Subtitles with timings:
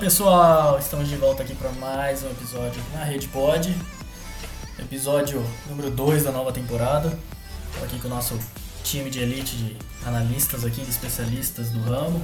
[0.00, 3.74] Pessoal, estamos de volta aqui para mais um episódio na Rede Pod.
[4.78, 7.18] Episódio número 2 da nova temporada.
[7.70, 8.38] Estou aqui com o nosso
[8.84, 12.20] time de elite de analistas aqui, de especialistas do ramo.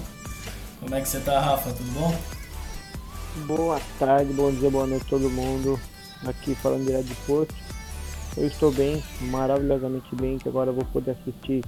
[0.81, 1.73] Como é que você tá, Rafa?
[1.73, 2.15] Tudo bom?
[3.47, 5.81] Boa tarde, bom dia, boa noite todo mundo.
[6.27, 7.55] Aqui falando direto de Porto.
[8.37, 11.65] Eu estou bem, maravilhosamente bem, que agora eu vou poder assistir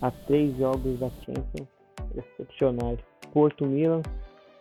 [0.00, 1.68] a três jogos da Champions
[2.16, 2.98] excepcionais.
[3.32, 4.02] Porto Milan,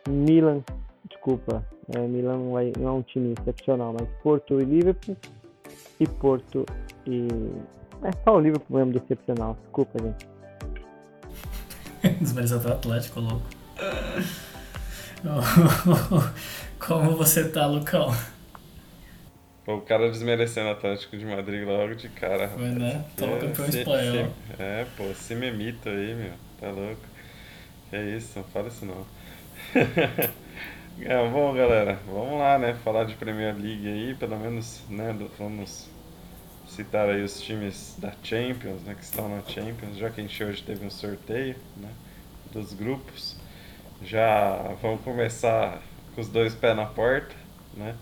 [0.07, 0.63] Milan,
[1.09, 5.17] desculpa, é, Milan não é, não é um time excepcional, mas Porto e Liverpool
[5.99, 6.65] e Porto
[7.05, 7.27] e.
[8.03, 10.27] É só o Liverpool mesmo decepcional, desculpa, gente.
[12.21, 13.45] Desmereceu até o Atlético, louco.
[16.79, 18.13] Como você tá, Lucão?
[19.65, 22.47] Pô, o cara desmerecendo o Atlético de Madrid logo de cara.
[22.49, 23.03] Foi, né?
[23.17, 24.13] Toma É, campeão se- espanhol.
[24.55, 26.31] se- é, pô, se memita aí, meu.
[26.61, 27.01] Tá louco.
[27.89, 29.05] Que isso, não fala isso não.
[31.01, 32.73] é, bom, galera, vamos lá, né?
[32.83, 35.15] Falar de Premier League aí, pelo menos, né?
[35.37, 35.89] Vamos
[36.67, 38.95] citar aí os times da Champions, né?
[38.95, 41.89] Que estão na Champions, já que a gente hoje teve um sorteio, né?
[42.51, 43.37] Dos grupos.
[44.03, 45.81] Já vamos começar
[46.15, 47.35] com os dois pés na porta,
[47.73, 47.95] né?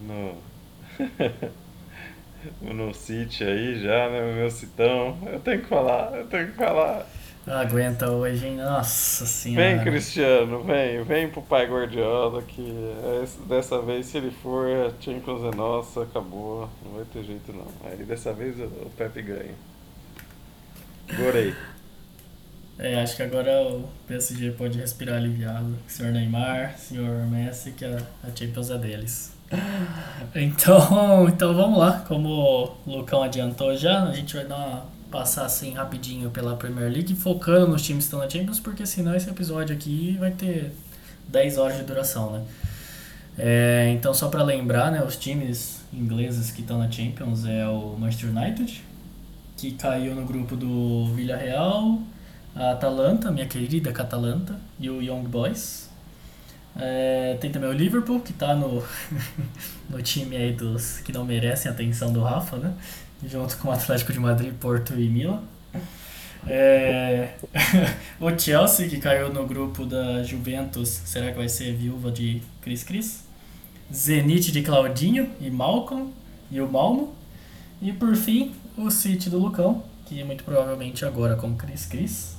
[0.00, 0.36] No,
[2.60, 4.34] no City aí já, né?
[4.34, 5.18] Meu citão.
[5.26, 7.06] Eu tenho que falar, eu tenho que falar.
[7.48, 8.56] Não aguenta hoje, hein?
[8.56, 9.76] Nossa senhora.
[9.76, 12.74] Vem, Cristiano, vem, vem pro pai Guardiola que
[13.22, 16.68] esse- dessa vez, se ele for, a Champions é nossa, acabou.
[16.84, 17.66] Não vai ter jeito não.
[17.90, 19.54] Aí dessa vez o, Pepe ganha.
[21.16, 21.54] Gorei.
[22.78, 25.74] É, acho que agora o PSG pode respirar aliviado.
[25.88, 29.32] Senhor Neymar, senhor Messi, que a, a Champions é deles.
[30.34, 32.04] Então, então vamos lá.
[32.06, 36.90] Como o Lucão adiantou já, a gente vai dar uma, passar assim rapidinho pela Premier
[36.90, 40.72] League, focando nos times que estão na Champions, porque senão esse episódio aqui vai ter
[41.28, 42.44] 10 horas de duração, né?
[43.38, 47.96] É, então, só para lembrar, né, os times ingleses que estão na Champions é o
[47.96, 48.82] Manchester United,
[49.56, 52.00] que caiu no grupo do Villarreal,
[52.54, 55.88] a Atalanta, minha querida Catalanta, e o Young Boys.
[56.76, 58.82] É, tem também o Liverpool, que tá no,
[59.88, 62.74] no time aí dos que não merecem a atenção do Rafa, né?
[63.24, 65.42] Junto com o Atlético de Madrid, Porto e Milan.
[66.46, 67.30] É,
[68.20, 72.84] o Chelsea, que caiu no grupo da Juventus, será que vai ser viúva de Cris
[72.84, 73.24] Cris?
[73.92, 76.12] Zenit de Claudinho e Malcolm
[76.50, 77.14] e o Malmo.
[77.80, 82.36] E por fim, o City do Lucão, que muito provavelmente agora com Cris Cris,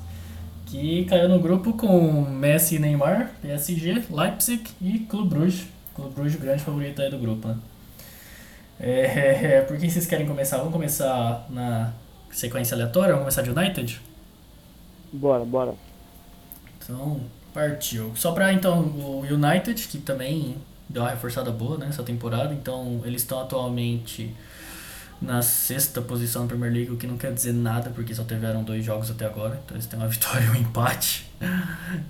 [0.66, 5.66] que caiu no grupo com Messi e Neymar, PSG, Leipzig e Clube Bruges.
[5.96, 7.58] Clube Bruges, grande favorito aí do grupo, né?
[8.80, 10.58] É, por quem vocês querem começar?
[10.58, 11.92] Vamos começar na
[12.32, 13.14] sequência aleatória?
[13.14, 14.02] Vamos começar de United?
[15.12, 15.74] Bora, bora.
[16.82, 17.20] Então,
[17.54, 18.12] partiu.
[18.16, 20.56] Só pra então o United, que também
[20.88, 24.36] deu uma reforçada boa né, nessa temporada, então eles estão atualmente
[25.22, 28.64] na sexta posição na Premier League, o que não quer dizer nada, porque só tiveram
[28.64, 31.30] dois jogos até agora, então eles têm uma vitória e um empate.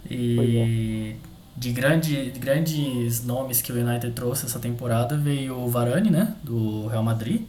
[0.10, 1.16] E
[1.60, 6.36] de, grande, de grandes nomes que o United trouxe essa temporada veio o Varane, né,
[6.44, 7.42] do Real Madrid,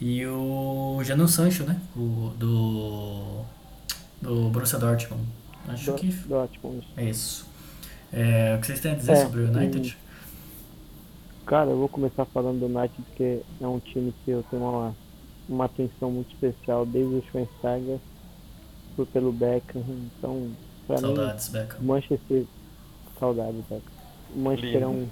[0.00, 3.42] e o Jadon Sancho, né, o, do,
[4.22, 5.22] do Borussia Dortmund.
[5.68, 6.86] Acho Do- que Dortmund.
[6.96, 7.46] é isso.
[8.12, 9.96] É, o que vocês têm a dizer É, sobre o United?
[11.46, 14.94] Cara, eu vou começar falando do United, porque é um time que eu tenho uma,
[15.48, 17.98] uma atenção muito especial desde o Schweinsteiger,
[19.12, 19.82] pelo Beckham,
[20.18, 20.50] então,
[20.86, 21.80] pra mim, Saudades, Beckham.
[21.82, 22.44] Manchester,
[23.20, 23.80] saudade, Beckham.
[24.34, 25.08] O Manchester é um,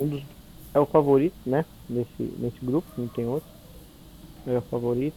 [0.00, 0.22] um dos,
[0.74, 3.48] é o favorito, né, nesse, nesse grupo, não tem outro,
[4.46, 5.16] é o favorito.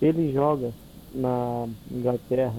[0.00, 0.72] Ele joga
[1.12, 2.54] na Inglaterra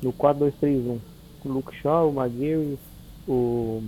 [0.00, 0.98] no 4-2-3-1,
[1.42, 2.78] com o Luke Shaw, o Maguire,
[3.26, 3.82] o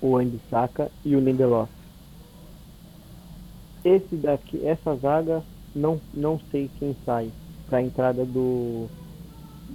[0.00, 1.70] o Andy Saka e o Lindelof.
[3.84, 5.42] Esse daqui, essa zaga,
[5.74, 7.30] não, não sei quem sai
[7.68, 8.88] para a entrada do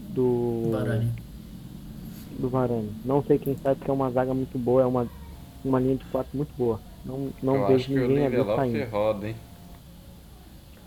[0.10, 1.12] do Varane.
[2.40, 2.92] Do Varane.
[3.06, 5.08] Não sei quem sai porque é uma zaga muito boa, é uma
[5.64, 6.80] uma linha de quatro muito boa.
[7.06, 8.90] Não não Eu vejo que ninguém ali saindo.
[8.92, 9.36] roda, hein?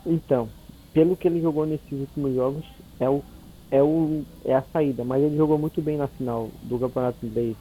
[0.05, 0.49] Então,
[0.93, 2.65] pelo que ele jogou nesses últimos jogos,
[2.99, 3.23] é o
[3.69, 7.55] é o é a saída, mas ele jogou muito bem na final do Campeonato Inglês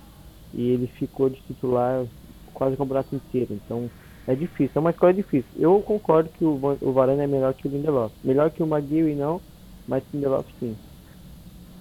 [0.54, 2.06] e ele ficou de titular
[2.54, 3.54] quase o campeonato inteiro.
[3.54, 3.90] Então,
[4.26, 5.50] é difícil, é uma escolha difícil.
[5.56, 8.14] Eu concordo que o, o Varane é melhor que o Lindelof.
[8.24, 9.40] Melhor que o Maguire não,
[9.86, 10.78] mas o Lindelof sim.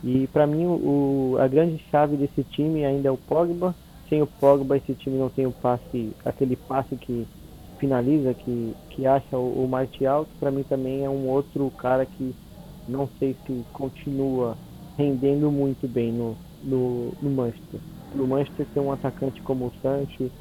[0.03, 3.75] E pra mim o, a grande chave desse time ainda é o Pogba.
[4.09, 7.27] Sem o Pogba esse time não tem o passe, aquele passe que
[7.79, 12.05] finaliza, que, que acha o, o Martial, que pra mim também é um outro cara
[12.05, 12.35] que
[12.87, 14.55] não sei se continua
[14.97, 17.79] rendendo muito bem no, no, no Manchester.
[18.13, 20.31] o Manchester tem um atacante como o Sancho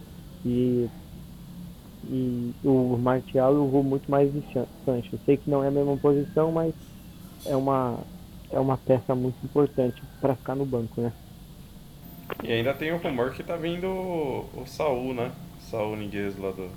[0.45, 0.89] e,
[2.05, 4.43] e o Martial eu vou muito mais de
[4.85, 5.19] Sancho.
[5.25, 6.75] Sei que não é a mesma posição, mas
[7.47, 7.99] é uma,
[8.55, 11.13] é uma peça muito importante para ficar no banco, né?
[12.43, 15.33] E ainda tem o rumor que tá vindo o, o Saul, né?
[15.71, 16.71] Saul Niguez lá do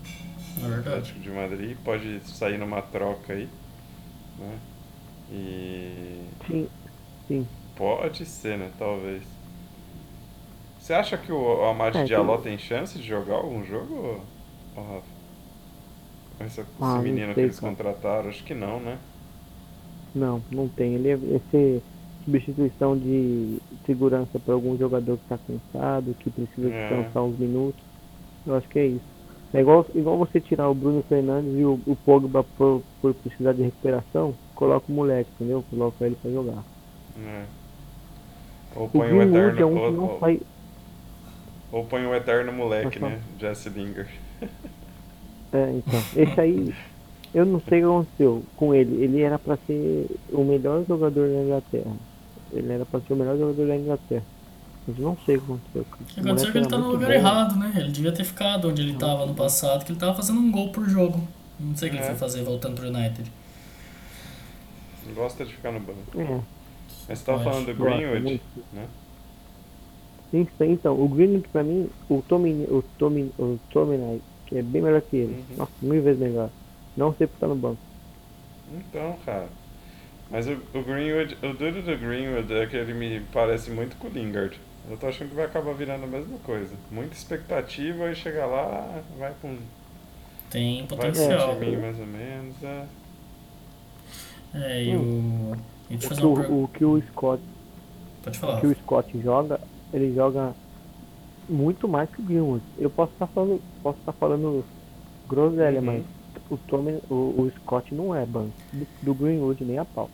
[0.57, 0.79] verdade.
[0.89, 1.77] Atlético de Madrid.
[1.83, 3.47] Pode sair numa troca aí,
[4.39, 4.59] né?
[5.31, 6.69] E Sim,
[7.27, 7.47] sim.
[7.75, 8.71] pode ser, né?
[8.77, 9.23] Talvez.
[10.80, 14.21] Você acha que o Amad É, Diallo tem- tem chance de jogar algum jogo,
[14.75, 15.03] ô Rafa?
[16.38, 17.75] Com esse, Ah, esse menino que sei, eles cara.
[17.75, 18.30] contrataram?
[18.30, 18.97] Acho que não, né?
[20.17, 20.95] Não, não tem.
[20.95, 21.81] Ele é esse
[22.25, 26.87] substituição de segurança para algum jogador que está cansado, que precisa É.
[26.89, 27.79] descansar uns minutos.
[28.45, 29.17] Eu acho que é isso.
[29.53, 33.53] É igual, igual você tirar o Bruno Fernandes e o, o Pogba por, por precisar
[33.53, 35.63] de recuperação, coloca o moleque, entendeu?
[35.69, 36.63] Coloca ele para jogar.
[37.25, 37.43] É.
[38.75, 40.39] Ou O põe o Greenwood eterno, é um ou, ou- faz.
[41.71, 43.11] ou põe o eterno moleque, falar.
[43.13, 43.21] né?
[43.39, 44.09] Jesse Lingard.
[45.53, 45.99] É, então.
[46.15, 46.75] Esse aí,
[47.37, 49.03] eu não sei o que aconteceu com ele.
[49.03, 51.91] Ele era para ser o melhor jogador da Inglaterra.
[52.51, 54.23] Ele era para ser o melhor jogador da Inglaterra.
[54.87, 55.81] Mas não sei o que aconteceu.
[55.81, 57.13] O que aconteceu é que ele tá no lugar bom.
[57.13, 57.73] errado, né?
[57.75, 60.69] Ele devia ter ficado onde ele tava no passado, que ele tava fazendo um gol
[60.71, 61.21] por jogo.
[61.59, 62.07] Não sei o que ele É.
[62.07, 63.31] foi fazer voltando pro United.
[65.15, 65.99] Gosta de ficar no banco.
[66.15, 66.39] É.
[67.07, 68.41] Mas você tava falando do Greenwood,
[68.73, 68.85] né?
[70.31, 74.61] Sim, sim, então, o Greenwood pra mim, o Tommy, o Tommy, o Tommy que é
[74.61, 75.33] bem melhor que ele.
[75.51, 75.57] Uhum.
[75.57, 76.49] Nossa, mil vezes melhor.
[76.97, 77.77] Não sei por estar no banco.
[78.73, 79.47] Então, cara.
[80.29, 84.07] Mas o, o Greenwood, o duro do Greenwood é que ele me parece muito com
[84.07, 84.59] o Lingard.
[84.89, 86.75] Eu tô achando que vai acabar virando a mesma coisa.
[86.91, 89.57] Muita expectativa e chegar lá, vai um,
[90.49, 91.51] Tem vai pra potencial.
[91.51, 92.55] um timinho mais ou menos.
[92.63, 92.85] É.
[94.53, 95.55] É, e o.
[95.89, 97.41] Eu O fazer que o, o que o Scott,
[98.23, 98.59] Pode o falar.
[98.59, 99.59] que o Scott joga,
[99.94, 100.53] ele joga
[101.49, 102.63] muito mais que o Greenwood.
[102.77, 104.65] Eu posso estar falando, posso estar falando
[105.29, 105.85] groselha, Uhum.
[105.85, 106.03] mas
[106.49, 110.09] o Tommy, o, o Scott não é banco do, do Greenwood nem a pau.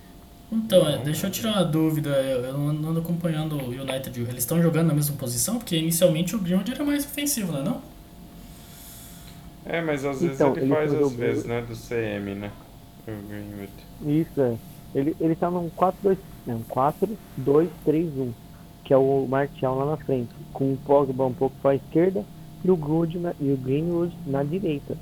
[0.51, 2.09] Então, é, deixa eu tirar uma dúvida.
[2.09, 4.19] Eu, eu não ando acompanhando o United.
[4.19, 5.57] Eles estão jogando na mesma posição?
[5.57, 7.81] Porque inicialmente o Greenwood era mais ofensivo, não é não?
[9.65, 11.47] É, mas às vezes Então, ele, ele faz às vezes, Greenwood.
[11.47, 11.62] né?
[11.62, 12.51] Do CM, né?
[13.07, 13.71] O Greenwood.
[14.21, 14.56] Isso é.
[14.94, 16.63] Ele, ele tá num 4-2, é um
[17.45, 18.31] 4-2-3-1,
[18.83, 22.24] que é o Martial lá na frente, com o Pogba um pouco para a esquerda
[22.63, 24.95] e o Greenwood na, e o Greenwood na direita.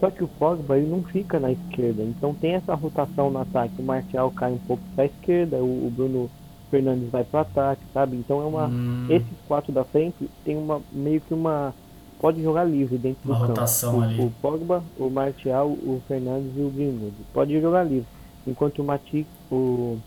[0.00, 3.74] Só que o Pogba ele não fica na esquerda, então tem essa rotação no ataque.
[3.78, 6.30] O Martial cai um pouco para a esquerda, o, Bruno
[6.70, 8.16] Fernandes vai para o ataque, sabe?
[8.16, 11.74] Então é uma Hum, esses quatro da frente tem uma meio que uma
[12.20, 13.52] pode jogar livre dentro Uma do campo.
[13.52, 14.20] rotação o, ali.
[14.20, 17.14] o Pogba, o Martial, o Fernandes e o Greenwood.
[17.32, 18.06] Pode jogar livre.
[18.46, 19.98] Enquanto o Matic, o.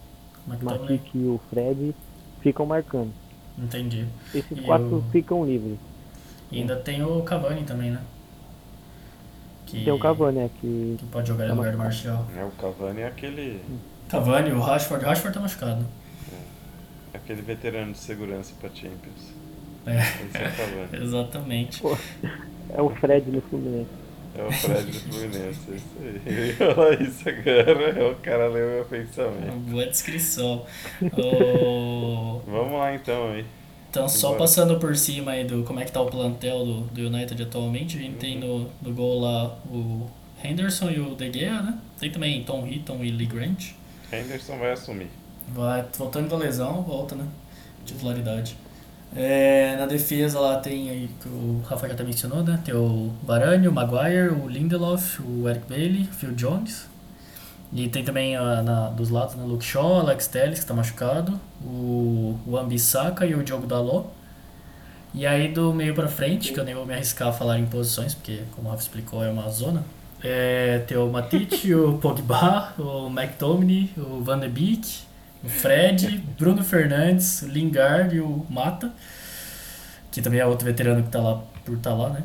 [0.61, 1.93] Matic e o Fred
[2.41, 3.11] ficam marcando.
[3.57, 4.05] Entendi.
[4.33, 5.77] Esses E quatro o- ficam livres.
[6.51, 7.99] E ainda tem o Cavani também, né?
[9.71, 10.49] Que, Tem o Cavani, né?
[10.59, 12.25] Que Que pode jogar no lugar do Martial.
[12.37, 13.61] É, o Cavani é aquele,
[14.09, 15.05] Cavani, o Rashford.
[15.05, 15.85] O Rashford tá machucado.
[17.13, 19.31] aquele veterano de segurança pra Champions.
[19.85, 20.89] É, Esse é o Cavani.
[21.03, 21.81] exatamente.
[22.69, 23.89] é o Fred no Fluminense.
[24.37, 26.53] É o Fred do Fluminense, é isso aí.
[26.75, 29.51] Falar isso agora, o cara leu meu pensamento.
[29.53, 30.65] Uma boa descrição.
[31.17, 33.45] O- Vamos lá então aí.
[33.91, 37.01] Então, só passando por cima aí do como é que tá o plantel do, do
[37.07, 40.09] United atualmente, a gente tem no, no gol lá o
[40.41, 41.77] Henderson e o De Gea, né?
[41.99, 43.71] Tem também Tom Hitton e Lee Grant.
[44.09, 45.09] Henderson vai assumir.
[45.49, 47.27] Vai, voltando da lesão, volta, né?
[47.85, 48.55] Titularidade.
[49.13, 52.61] É, na defesa lá tem aí, que o Rafa já até mencionou, né?
[52.63, 56.87] Tem o Varane, o Maguire, o Lindelof, o Eric Bailey, o Phil Jones.
[57.73, 59.43] E tem também ah, na, dos lados, né?
[59.45, 64.07] Luke Shaw, Alex Telles, que tá machucado, o, o Ambissaca e o Diogo Dalot.
[65.13, 67.65] E aí do meio pra frente, que eu nem vou me arriscar a falar em
[67.65, 69.83] posições, porque como o Rafa explicou, é uma zona.
[70.23, 74.99] É, tem o Matite, o Pogba, o McTominay, o Van de Beek,
[75.43, 78.91] o Fred, Bruno Fernandes, o Lingard e o Mata,
[80.11, 82.23] que também é outro veterano que tá lá por tá lá, né?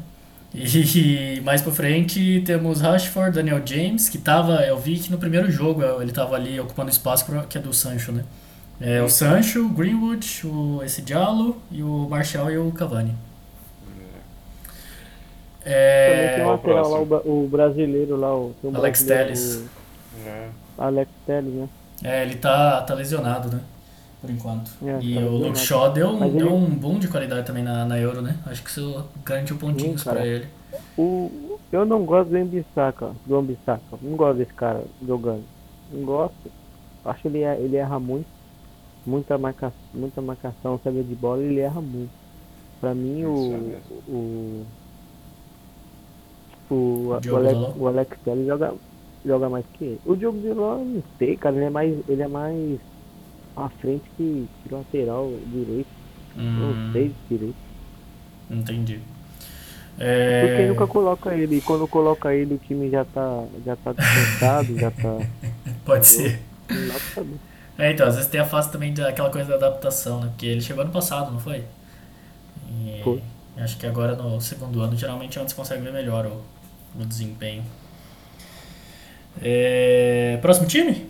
[0.57, 5.51] E mais pra frente temos Rashford, Daniel James, que tava, eu vi que no primeiro
[5.51, 8.25] jogo ele tava ali ocupando espaço que é do Sancho, né?
[8.81, 13.15] É, o Sancho, o Greenwood, o, esse Diallo e o Martial e o Cavani.
[13.85, 19.65] Também É, tem o lateral lá, o, o brasileiro lá, o, um Alex brasileiro, Telles.
[20.25, 20.49] É.
[20.79, 21.69] o Alex Telles, né?
[22.03, 23.61] é, ele tá, tá lesionado, né?
[24.21, 24.71] Por enquanto.
[24.83, 25.59] É, e tá o Luke.
[25.59, 28.37] Shaw deu, um- Mas ele- deu um boom de qualidade também na, na Euro, né?
[28.47, 30.47] Acho que isso garantiu pontinhos pra ele.
[30.97, 33.83] O, eu não gosto do Ambissaca, do Ambissaca.
[34.03, 35.45] Não gosto desse cara jogando.
[35.93, 36.35] Não gosto.
[37.05, 38.27] Acho que ele, ele erra muito.
[39.07, 42.11] Muita, marca, muita marcação, sabe de bola, ele erra muito.
[42.81, 44.65] Pra mim, Isso é o,
[46.71, 48.75] o, o, o, Alex, o Alex Telles joga,
[49.25, 50.01] joga mais que ele.
[50.05, 52.81] O Diogo Dalot, não sei, cara, ele é mais, ele é mais
[53.57, 55.91] à frente que, que lateral direito.
[56.37, 57.59] Hum, Não sei direito.
[58.51, 59.03] Entendi.
[60.39, 61.57] Porque É, nunca coloca ele.
[61.59, 65.27] E quando coloca ele, o time já tá, já tá descansado, já tá.
[65.85, 66.49] pode ser.
[67.79, 70.29] É, então, às vezes tem a fase também daquela coisa da adaptação, né?
[70.29, 71.67] Porque ele chegou ano passado, não foi?
[72.69, 73.23] E Foi.
[73.57, 76.45] acho que agora no segundo ano, geralmente antes consegue ver melhor o,
[77.01, 77.65] o desempenho.
[79.41, 81.07] É, próximo time?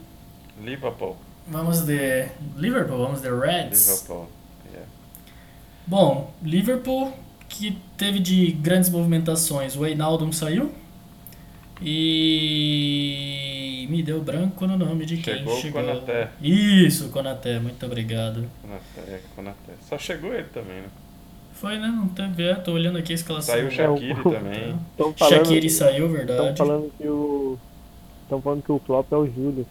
[0.57, 1.17] Liverpool.
[1.49, 2.27] Vamos de
[2.57, 3.89] Liverpool, vamos de Reds.
[3.89, 4.27] Liverpool.
[4.73, 4.89] Yeah.
[5.87, 7.13] Bom, Liverpool
[7.49, 9.77] que teve de grandes movimentações.
[9.77, 10.73] O Einaldum saiu
[11.81, 15.83] e me deu branco no nome de quem Chegou o chegou.
[15.83, 16.31] Konaté.
[16.43, 18.45] Isso, Konaté, muito obrigado.
[18.63, 19.73] Konaté, é, Konaté.
[19.89, 20.89] Só chegou ele também, né?
[21.53, 21.87] Foi, né?
[21.89, 23.55] Não teve, é, tô olhando aqui a escalação.
[23.55, 24.77] Saiu o Shaqiri o- também.
[24.97, 26.59] Tão falando, Shaqiri saiu, Estão verdade.
[26.59, 27.57] falando que o.
[28.25, 29.67] Estão falando que o Klopp é o Júlio.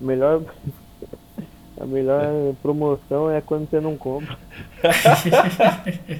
[0.00, 0.42] O melhor.
[1.80, 4.36] A melhor promoção é quando você não compra.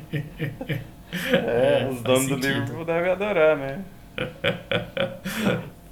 [1.33, 2.35] É, os faz donos do.
[2.37, 3.85] Liverpool devem adorar, né?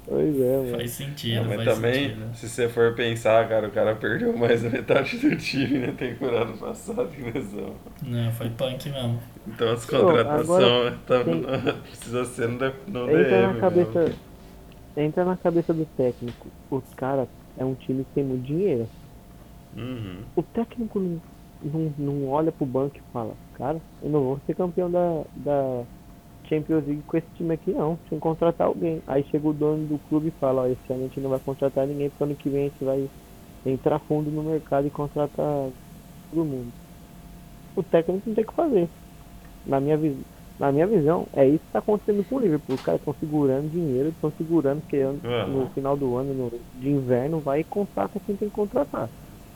[0.05, 0.71] Pois é, mano.
[0.77, 2.35] Faz sentido, mas faz também, sentido.
[2.35, 6.51] se você for pensar, cara, o cara perdeu mais da metade do time na temporada
[6.53, 7.73] passada em lesão.
[8.01, 9.19] Não, foi punk mesmo.
[9.47, 11.41] Então as contratações tá- tem-
[11.83, 13.99] precisa ser no, no Entra DM na cabeça.
[14.01, 14.15] mesmo.
[14.97, 16.47] Entra na cabeça do técnico.
[16.69, 17.27] Os caras
[17.57, 18.87] é um time que tem muito dinheiro.
[19.75, 20.25] Uhum.
[20.35, 21.21] O técnico não,
[21.61, 25.85] não, não olha pro banco e fala, cara, eu não vou ser campeão da, da
[26.47, 29.01] Champions League com esse time aqui não, sem contratar alguém.
[29.07, 31.39] Aí chega o dono do clube e fala, ó, esse ano a gente não vai
[31.39, 33.09] contratar ninguém, porque ano que vem a gente vai
[33.65, 35.71] entrar fundo no mercado e contratar
[36.29, 36.73] todo mundo.
[37.75, 38.89] O técnico não tem o que fazer.
[39.65, 40.17] Na minha, vis
[40.59, 42.75] na minha visão, é isso que está acontecendo com o Liverpool.
[42.75, 45.47] Os caras estão segurando dinheiro, estão segurando, ano- Aham.
[45.47, 49.09] no final do ano, no, de inverno, vai e contrata quem tem que contratar.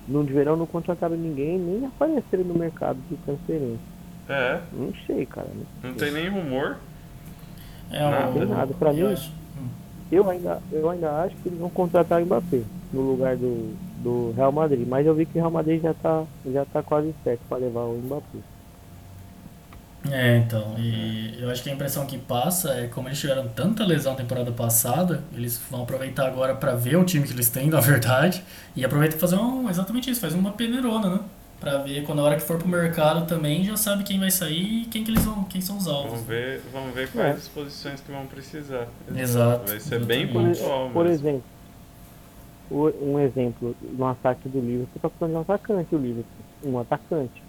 [0.08, 3.80] No de verão não contrataram ninguém, nem apareceram no mercado de transferência.
[4.30, 5.48] É, Não sei, cara.
[5.48, 5.66] né?
[5.84, 6.78] não tem nem rumor.
[7.92, 8.40] É Nada.
[8.40, 8.46] o.
[8.46, 9.32] Nada, pra mim- acho-.
[10.12, 12.62] Eu ainda, eu ainda acho que eles vão contratar o Mbappé
[12.94, 14.88] no lugar do, do Real Madrid.
[14.88, 17.82] Mas eu vi que o Real Madrid já tá, já tá quase certo para levar
[17.84, 18.40] o Mbappé.
[20.12, 23.86] É, então, e eu acho que a impressão que passa é como eles tiveram tanta
[23.86, 27.68] lesão na temporada passada, eles vão aproveitar agora pra ver o time que eles têm,
[27.70, 28.44] na verdade,
[28.76, 31.20] e aproveitar pra fazer um, exatamente isso, faz uma peneirona, né?
[31.60, 34.84] Pra ver quando a hora que for pro mercado também já sabe quem vai sair
[34.84, 36.12] e quem que eles vão, quem são os alvos.
[36.12, 38.88] Vamos ver, vamos ver quais as posições que vão precisar.
[39.16, 39.68] Exato.
[39.68, 41.28] Vai ser bem pontual Por mesmo.
[41.30, 41.44] exemplo,
[43.02, 46.46] um exemplo no ataque do Liverpool, você tá falando de um atacante, o Liverpool.
[46.64, 47.47] Um atacante.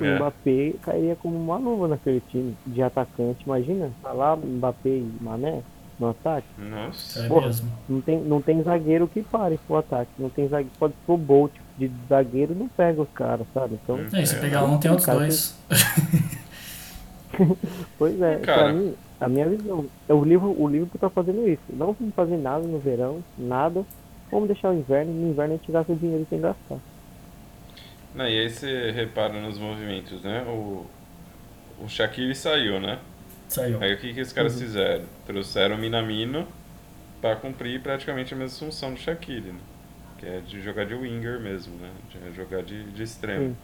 [0.00, 0.16] O É.
[0.16, 3.42] Mbappé cairia como uma luva naquele time de atacante.
[3.44, 5.62] Imagina, tá lá Mbappé e Mané
[5.98, 6.46] no ataque.
[6.58, 7.24] Nossa.
[7.24, 7.46] É Porra.
[7.46, 7.68] mesmo.
[7.88, 10.10] Não tem, não tem zagueiro que pare pro ataque.
[10.18, 10.70] Não tem zagueiro.
[10.78, 13.78] Pode ser o Bolt de zagueiro não pega os caras, sabe?
[13.82, 13.98] Então.
[14.12, 15.56] É, se É, pegar um, tem outros dois.
[17.98, 18.64] pois é, Cara.
[18.64, 19.84] pra mim, a minha visão.
[20.08, 21.62] é O livro, o Liverpool tá fazendo isso.
[21.70, 23.84] Não vamos fazer nada no verão, nada.
[24.30, 26.76] Vamos deixar o inverno, no inverno a gente gasta o dinheiro sem gastar.
[28.18, 30.42] Não, e aí você repara nos movimentos, né?
[30.48, 30.84] O,
[31.80, 32.98] o Shaqiri saiu, né?
[33.48, 33.80] Saiu.
[33.80, 34.60] Aí o que, que os caras Uhum.
[34.60, 35.04] fizeram?
[35.26, 36.46] Trouxeram o Minamino
[37.20, 39.60] pra cumprir praticamente a mesma função do Shaqiri, né?
[40.18, 41.90] Que é de jogar de winger mesmo, né?
[42.12, 43.50] De jogar de, de extremo.
[43.50, 43.56] Sim.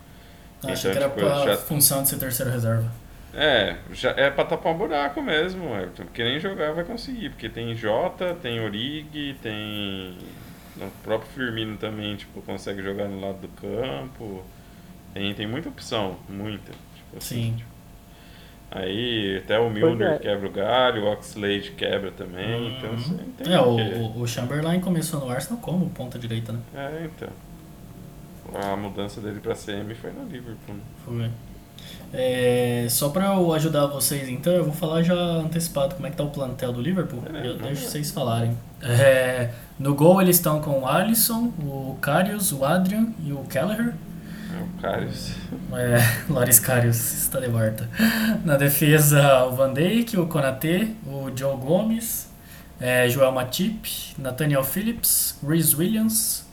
[0.68, 2.90] Ah, Achei que Então, era tipo, pra já- função de ser terceiro reserva.
[3.34, 6.04] É, já é pra tapar um buraco mesmo, Everton.
[6.04, 7.30] Porque nem jogar vai conseguir.
[7.30, 10.16] Porque tem Jota, tem Origi, tem.
[10.76, 14.42] O próprio Firmino também, tipo, consegue jogar no lado do campo.
[15.12, 16.72] Tem, tem muita opção, muita.
[16.72, 17.54] Tipo assim, Sim.
[17.56, 17.74] tipo.
[18.70, 20.18] Aí até o Milner é.
[20.18, 22.76] quebra o galho, o Oxlade quebra também.
[22.76, 22.96] Então Uhum.
[22.98, 23.52] você entende.
[23.52, 26.58] É, o- o Chamberlain começou no Arsenal como ponta direita, né?
[26.74, 27.28] É, então.
[28.52, 30.74] A mudança dele pra CM foi no Liverpool.
[30.74, 30.80] né?
[31.04, 31.30] Foi.
[32.16, 36.16] É, só pra eu ajudar vocês, então, eu vou falar já antecipado como é que
[36.16, 37.20] tá o plantel do Liverpool.
[37.34, 38.56] É, eu deixo vocês falarem.
[38.80, 43.94] É, no gol eles estão com o Alisson, o Karius, o Adrian e o Kelleher.
[44.54, 45.32] É o Karius.
[45.72, 45.98] É,
[46.32, 47.88] Loris Karius está de volta.
[48.44, 52.28] Na defesa, o Van Dijk, o Konaté, o Joe Gomes,
[52.80, 56.46] é, Joel Matip, Nathaniel Phillips, Reese Williams.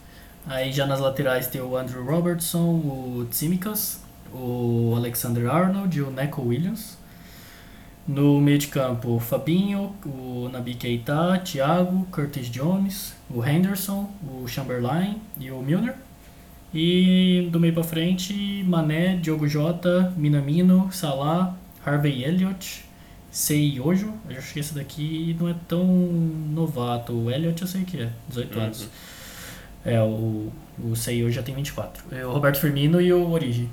[0.44, 4.01] Aí já nas laterais tem o Andrew Robertson, o Tsimikas,
[4.34, 6.98] o Alexander Arnold e o Neco Williams.
[8.06, 14.46] No meio de campo, o Fabinho, o Nabi Keita, Thiago, Curtis Jones, o Henderson, o
[14.48, 15.94] Chamberlain e o Milner.
[16.74, 22.84] E do meio pra frente, Mané, Diogo Jota, Minamino, Salah, Harvey Elliott,
[23.30, 24.12] Sei Yojo.
[24.28, 27.12] Eu acho que esse daqui não é tão novato.
[27.12, 28.64] O Elliott eu sei que é, 18 Uhum.
[28.64, 28.88] anos.
[29.84, 30.50] É, o,
[30.82, 32.04] o Sei Yojo já tem 24.
[32.10, 33.68] É o Roberto Firmino e o Origi.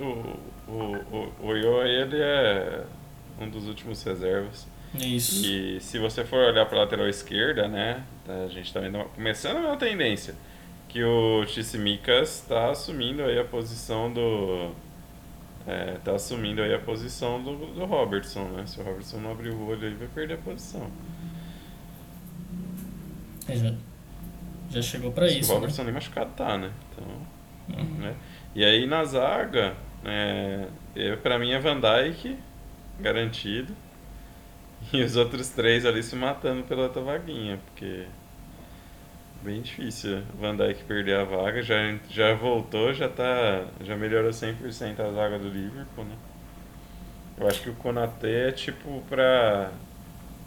[0.00, 2.84] O, o, o, o Yo, ele é
[3.40, 4.66] um dos últimos reservas.
[4.94, 5.46] Isso.
[5.46, 9.06] E se você for olhar para a lateral esquerda, né, a gente está vendo uma-
[9.06, 10.34] começando uma tendência
[10.88, 14.70] que o Tsimikas está assumindo aí a posição do
[15.66, 18.66] é, tá assumindo aí a posição do, do Robertson, né?
[18.66, 20.90] Se o Robertson não abrir o olho, ele vai perder a posição.
[23.48, 23.72] É, já,
[24.70, 25.50] já chegou Se isso.
[25.50, 25.60] o né?
[25.60, 26.70] Robertson nem machucado tá, né?
[26.92, 27.32] Então,
[27.78, 27.84] Uhum.
[28.00, 28.14] né?
[28.54, 30.66] E aí na zaga, é,
[31.22, 32.36] pra mim é Van Dijk,
[33.00, 33.74] garantido.
[34.92, 38.06] E os outros três ali se matando pela outra vaguinha, porque
[39.42, 41.76] bem difícil Van Dijk perder a vaga, já,
[42.10, 43.64] já voltou, já tá.
[43.82, 46.16] Já melhorou 100% a zaga do Liverpool, né?
[47.38, 49.72] Eu acho que o Konaté é tipo pra.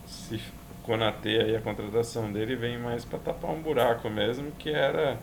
[0.06, 0.40] Se
[0.84, 5.18] Konaté aí a contratação dele vem mais pra tapar um buraco mesmo, que era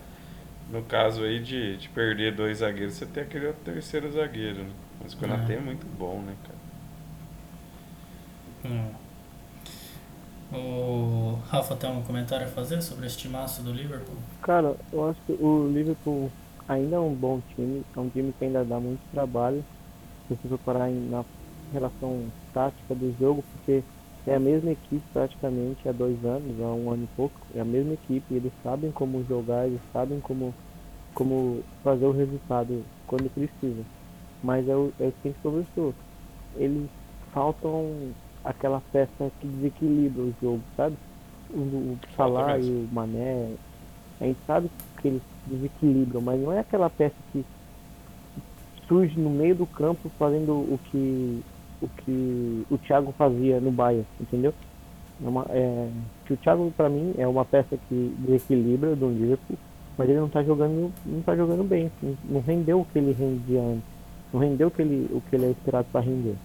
[0.70, 4.70] no caso aí de, de perder dois zagueiros, você tem aquele terceiro zagueiro, né?
[5.02, 5.56] Mas o Konaté É.
[5.56, 6.58] é muito bom, né, cara?
[8.64, 8.92] Hum.
[10.52, 14.16] O Rafa tem um comentário a fazer sobre esse timaço do Liverpool?
[14.42, 16.30] Cara, eu acho que o Liverpool
[16.68, 19.64] ainda é um bom time, é um time que ainda dá muito trabalho,
[20.28, 21.24] se você for parar em- na
[21.72, 23.82] relação tática do jogo, porque
[24.26, 27.64] é a mesma equipe praticamente há dois anos, há um ano e pouco, é a
[27.64, 30.54] mesma equipe, eles sabem como jogar, eles sabem como,
[31.14, 33.82] como fazer o resultado quando precisa.
[34.42, 35.94] Mas é o, é o que a gente conversou,
[36.56, 36.88] eles
[37.32, 38.12] faltam
[38.44, 40.96] aquela peça que desequilibra o jogo, sabe?
[41.50, 43.54] O, o Salah e o Mané,
[44.20, 47.44] a gente sabe que eles desequilibram, mas não é aquela peça que
[48.86, 51.42] surge no meio do campo fazendo o que
[51.82, 54.54] o que o Thiago fazia no Bayern, entendeu?
[55.22, 55.88] É uma, é,
[56.24, 59.58] que o Thiago para mim é uma peça que desequilibra do Liverpool,
[59.98, 63.12] mas ele não tá jogando não tá jogando bem, não, não rendeu o que ele
[63.12, 63.84] rendia antes,
[64.32, 66.36] não rendeu o que ele o que ele é esperado para render.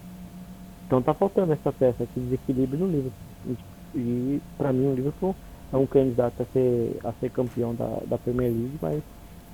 [0.85, 3.11] Então tá faltando essa peça que desequilibra no Liverpool.
[3.45, 5.35] E, e para mim o Liverpool
[5.71, 9.03] é um candidato a ser, a ser campeão da, da Premier League, mas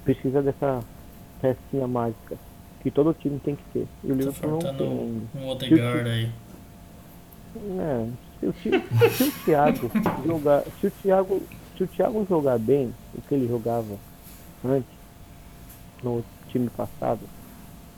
[0.03, 0.81] precisa dessa
[1.41, 2.37] pecinha mágica
[2.83, 3.87] que todo time tem que ter.
[4.03, 5.25] E o Tá Liverpool não faltando tem ainda.
[5.35, 6.29] um Odegaard aí.
[7.79, 8.07] É,
[8.39, 8.53] se, o,
[9.11, 9.91] se o Thiago
[10.25, 11.41] jogar, se o Thiago,
[11.77, 13.95] se o Thiago jogar bem, o que ele jogava
[14.65, 14.89] antes
[16.03, 17.21] no time passado,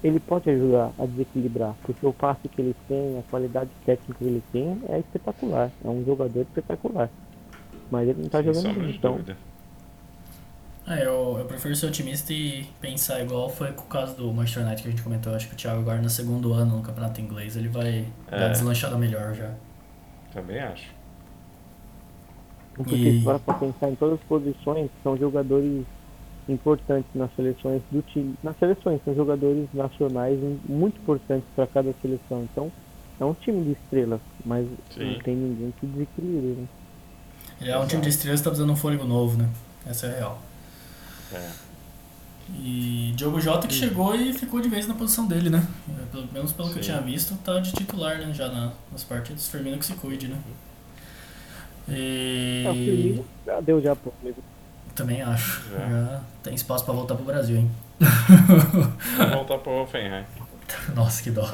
[0.03, 4.23] ele pode ajudar a desequilibrar, porque o passe que ele tem, a qualidade técnica que
[4.25, 5.71] ele tem é espetacular.
[5.83, 7.09] É um jogador espetacular.
[7.89, 9.11] Mas ele não tá Sem jogando bem, então.
[9.13, 9.37] dúvida.
[10.87, 14.63] É, eu, eu prefiro ser otimista e pensar igual foi com o caso do Manchester
[14.63, 15.33] United que a gente comentou.
[15.33, 18.39] Acho que o Thiago agora no segundo ano no campeonato inglês ele vai É.
[18.39, 19.51] dar deslanchada melhor já.
[20.31, 20.93] Também acho.
[22.75, 25.83] Porque E- se para pra pensar em todas as posições, são jogadores
[26.47, 28.35] importantes nas seleções do time.
[28.43, 30.37] Nas seleções, são jogadores nacionais
[30.69, 32.43] muito importantes para cada seleção.
[32.51, 32.71] Então,
[33.19, 35.13] é um time de estrelas, mas Sim.
[35.13, 36.61] não tem ninguém que desequilibre.
[36.61, 36.67] Né?
[37.61, 39.49] Ele é um time de estrelas que tá precisando de um fôlego novo, né?
[39.87, 40.41] Essa é a real.
[41.33, 41.49] É.
[42.59, 45.65] E Diogo Jota que chegou e ficou de vez na posição dele, né?
[45.89, 46.91] É, Pelo menos pelo que eu Sim.
[46.91, 48.31] tinha visto, tá de titular, né?
[48.33, 49.47] Já na, nas partidas.
[49.47, 50.37] Firmino que se cuide, né?
[51.89, 54.11] É, E Firmino já deu já pô.
[54.23, 54.43] mesmo.
[54.95, 55.63] também acho.
[55.71, 55.79] Já.
[55.89, 57.71] Já tem espaço pra voltar pro Brasil, hein?
[59.33, 60.25] Voltar pro Hoffenheim.
[60.95, 61.49] Nossa, que dó.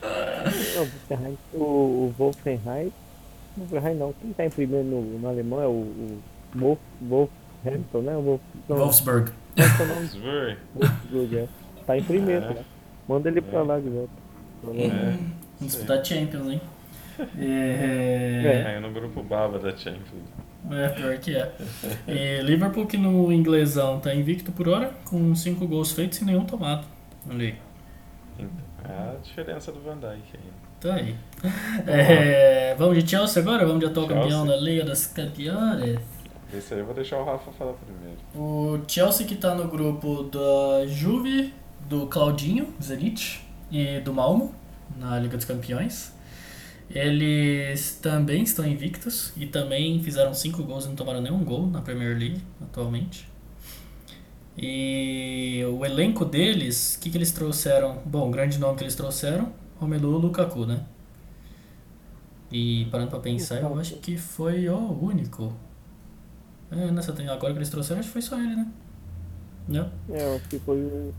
[0.00, 2.92] O Wolfenheim- o, o Wolfenheim.
[3.56, 4.12] O Wolfenheim não.
[4.12, 6.22] Quem tá em primeiro no, no alemão é o, o
[6.54, 7.28] Wolf,
[7.64, 8.16] Wolfhampton, né?
[8.16, 9.32] O Wolf, não, Wolfsburg.
[9.56, 9.62] é?
[9.62, 10.56] Wolfsburg.
[10.74, 11.48] Wolfsburg, é.
[11.86, 12.48] Tá em primeiro, É.
[12.54, 12.64] né?
[13.08, 13.62] Manda ele pra É.
[13.62, 14.12] lá de volta.
[14.74, 14.88] É.
[14.88, 16.60] Vamos disputar Champions, hein?
[17.38, 20.22] É, Caiu no grupo baba da Champions.
[20.70, 21.52] é, pior que é.
[22.06, 26.44] E Liverpool que no inglesão tá invicto por hora, com 5 gols feitos e nenhum
[26.44, 26.86] tomado.
[27.28, 27.54] Olha aí.
[28.84, 30.40] É a diferença do Van Dijk aí.
[30.80, 31.16] Tá aí.
[31.86, 33.66] É, vamos de Chelsea agora?
[33.66, 34.22] Vamos de atual Chelsea.
[34.22, 35.98] campeão da Liga dos Campeões?
[36.52, 38.18] Esse aí eu vou deixar o Rafa falar primeiro.
[38.34, 41.52] O Chelsea que tá no grupo da Juve,
[41.88, 44.54] do Claudinho, Zenit e do Malmo,
[44.96, 46.12] na Liga dos Campeões.
[46.90, 51.82] Eles também estão invictos e também fizeram 5 gols e não tomaram nenhum gol na
[51.82, 53.28] Premier League atualmente.
[54.56, 57.98] E o elenco deles, o que, que eles trouxeram?
[58.06, 60.80] Bom, o grande nome que eles trouxeram, Romelu Lukaku, né?
[62.50, 65.52] E parando pra pensar, eu acho que foi o único.
[66.70, 68.66] É, nessa tem agora que eles trouxeram, acho que foi só ele, né?
[69.68, 69.90] Não?
[70.08, 70.76] É, eu acho que foi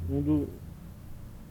[0.09, 0.49] um, dos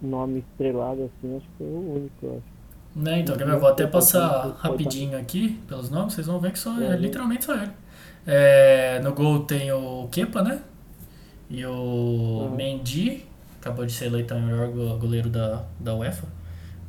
[0.01, 2.59] nomes estrelados, assim, acho que foi o único, eu acho.
[2.95, 3.53] Né, então, quer ver?
[3.55, 7.45] Eu vou até passar rapidinho aqui pelos nomes, vocês vão ver que só é, literalmente
[7.45, 7.71] só ele.
[8.27, 10.63] É, no gol tem o Kepa, né?
[11.51, 12.57] E o Uhum.
[12.57, 13.27] Mendy,
[13.61, 16.27] acabou de ser eleito o melhor go- goleiro da, da UEFA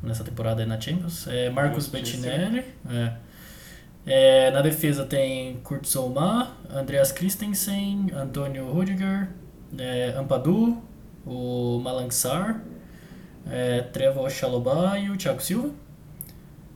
[0.03, 1.27] nessa temporada aí na Champions.
[1.27, 1.87] É, Marcos.
[1.87, 2.65] Bettinelli.
[2.89, 3.13] É.
[4.05, 9.29] É, na defesa tem Kurt Zouma, Andreas Christensen, Antônio Rudiger,
[9.77, 10.77] é, Ampadu,
[11.25, 12.61] o Malangsar,
[13.49, 15.71] é, Trevor Chalobah e o Thiago Silva.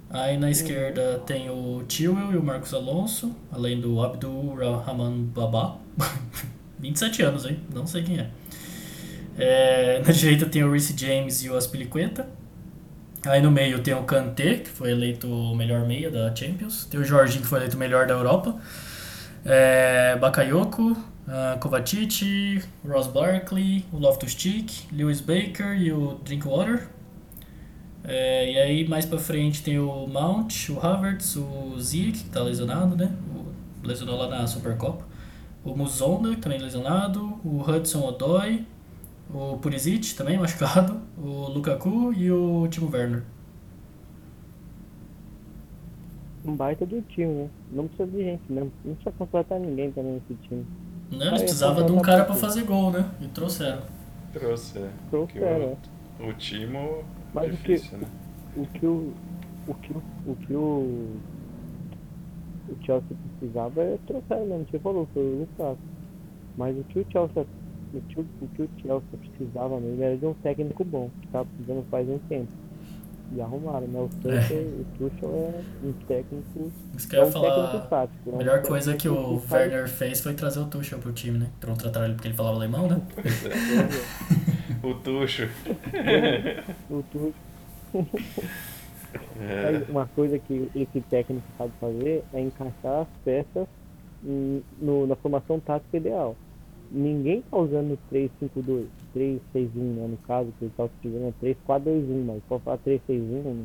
[0.10, 5.77] Aí na esquerda tem o Chilwell e o Marcos Alonso, além do Abdul Rahman Baba.
[6.79, 7.60] 27 anos, hein?
[7.73, 8.29] Não sei quem é.
[9.38, 12.27] É, na direita tem o Reece James e o Aspilicueta.
[13.25, 16.86] Aí no meio tem o Kanté, que foi eleito o melhor meia da Champions.
[16.86, 18.60] Tem o Jorginho, que foi eleito o melhor da Europa.
[19.45, 20.95] É, Bakayoko,
[21.27, 26.88] ah, Kovacic, Ross Barkley, o Loftus-Cheek, Lewis Baker e o Drinkwater.
[28.03, 32.41] É, e aí mais pra frente tem o Mount, o Havertz, o Ziyech, que tá
[32.41, 33.12] lesionado, né?
[33.34, 35.06] O, lesionou lá na Supercopa.
[35.63, 37.39] O Muzonda, que também lesionado.
[37.43, 38.65] O Hudson Odoi.
[39.34, 41.01] O Pulisic, também machucado.
[41.17, 43.23] O Lukaku e o Timo Werner.
[46.45, 47.49] Um baita do time, né?
[47.71, 48.71] Não precisa de gente mesmo.
[48.84, 50.65] Não precisa contratar ninguém também nesse time.
[51.12, 51.27] Né?
[51.27, 53.10] Eles precisavam de um cara pra fazer gol, né?
[53.21, 53.82] E trouxeram.
[54.34, 54.89] Trouxe, é.
[55.10, 55.77] Trouxeram,
[56.19, 57.03] o, o Timo,
[57.34, 58.08] Mas o que- difícil, né?
[58.58, 59.13] O que o.
[59.67, 60.01] O que o.
[60.27, 61.08] O que o.
[62.69, 65.77] O Chelsea precisava é trocar mesmo, você falou, foi o Lucas.
[66.58, 67.45] Mas o que o Chelsea.
[67.93, 71.27] O que o, o que o Chelsea precisava mesmo era de um técnico bom, que
[71.27, 72.47] tava precisando faz um tempo.
[73.32, 74.00] E arrumaram, né?
[74.00, 76.72] O Tuchel, o Tuchel é um técnico.
[76.96, 77.80] Isso que É eu um ia técnico falar.
[77.88, 78.30] tático.
[78.30, 81.12] é A um melhor coisa que o faz- Werner fez foi trazer o Tuchel pro
[81.14, 81.48] time, né?
[81.66, 83.02] Contrataram ele porque ele falava alemão, né?
[83.18, 84.86] É.
[84.88, 85.48] O Tuxo.
[86.90, 87.34] O Tuchel
[89.40, 89.84] É.
[89.90, 93.68] Uma coisa que esse técnico sabe fazer é encaixar as peças
[94.82, 96.36] no- na formação tática ideal.
[96.93, 100.08] Ninguém tá usando 3-5-2, 3-6-1, né?
[100.08, 103.56] No caso, que ele tá utilizando é 3-4-2-1, mas pode falar 3-6-1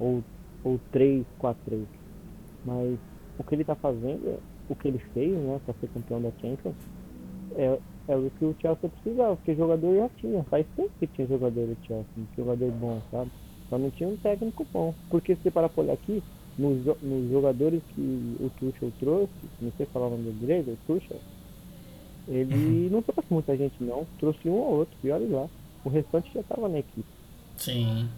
[0.00, 0.22] ou,
[0.64, 1.86] ou 3-4-3.
[2.64, 2.98] Mas
[3.38, 6.74] o que ele tá fazendo, o que ele fez, né, pra ser campeão da Champions,
[7.54, 11.28] é, é o que o Chelsea precisava, porque jogador já tinha, faz tempo que tinha
[11.28, 13.30] jogador do Chelsea, jogador bom, sabe?
[13.70, 14.92] Só não tinha um técnico bom.
[15.08, 16.20] Porque se você parar pra olhar aqui,
[16.58, 21.20] nos, nos jogadores que o Tuchel trouxe, não sei falar o nome dele o Tuchel,
[22.28, 25.46] ele não trouxe muita gente não, trouxe um ou outro, e olha lá.
[25.84, 27.06] O restante já tava na equipe.
[27.56, 28.08] Sim.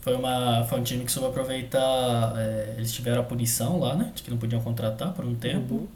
[0.00, 2.34] Foi, uma, foi um time que soube aproveitar.
[2.36, 4.12] é, eles tiveram a punição lá, né?
[4.14, 5.74] De que não podiam contratar por um tempo.
[5.74, 5.88] Uhum.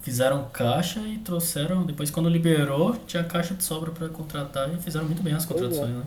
[0.00, 1.84] Fizeram caixa e trouxeram.
[1.84, 5.60] Depois, quando liberou, tinha caixa de sobra pra contratar e fizeram muito bem as Pois
[5.60, 5.64] é.
[5.64, 6.04] contratações, né?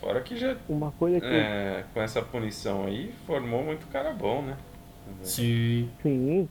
[0.00, 4.42] Fora que já, Uma coisa que é, com essa punição aí, formou muito cara bom,
[4.42, 4.56] né?
[5.22, 5.88] Sim.
[6.02, 6.48] sim,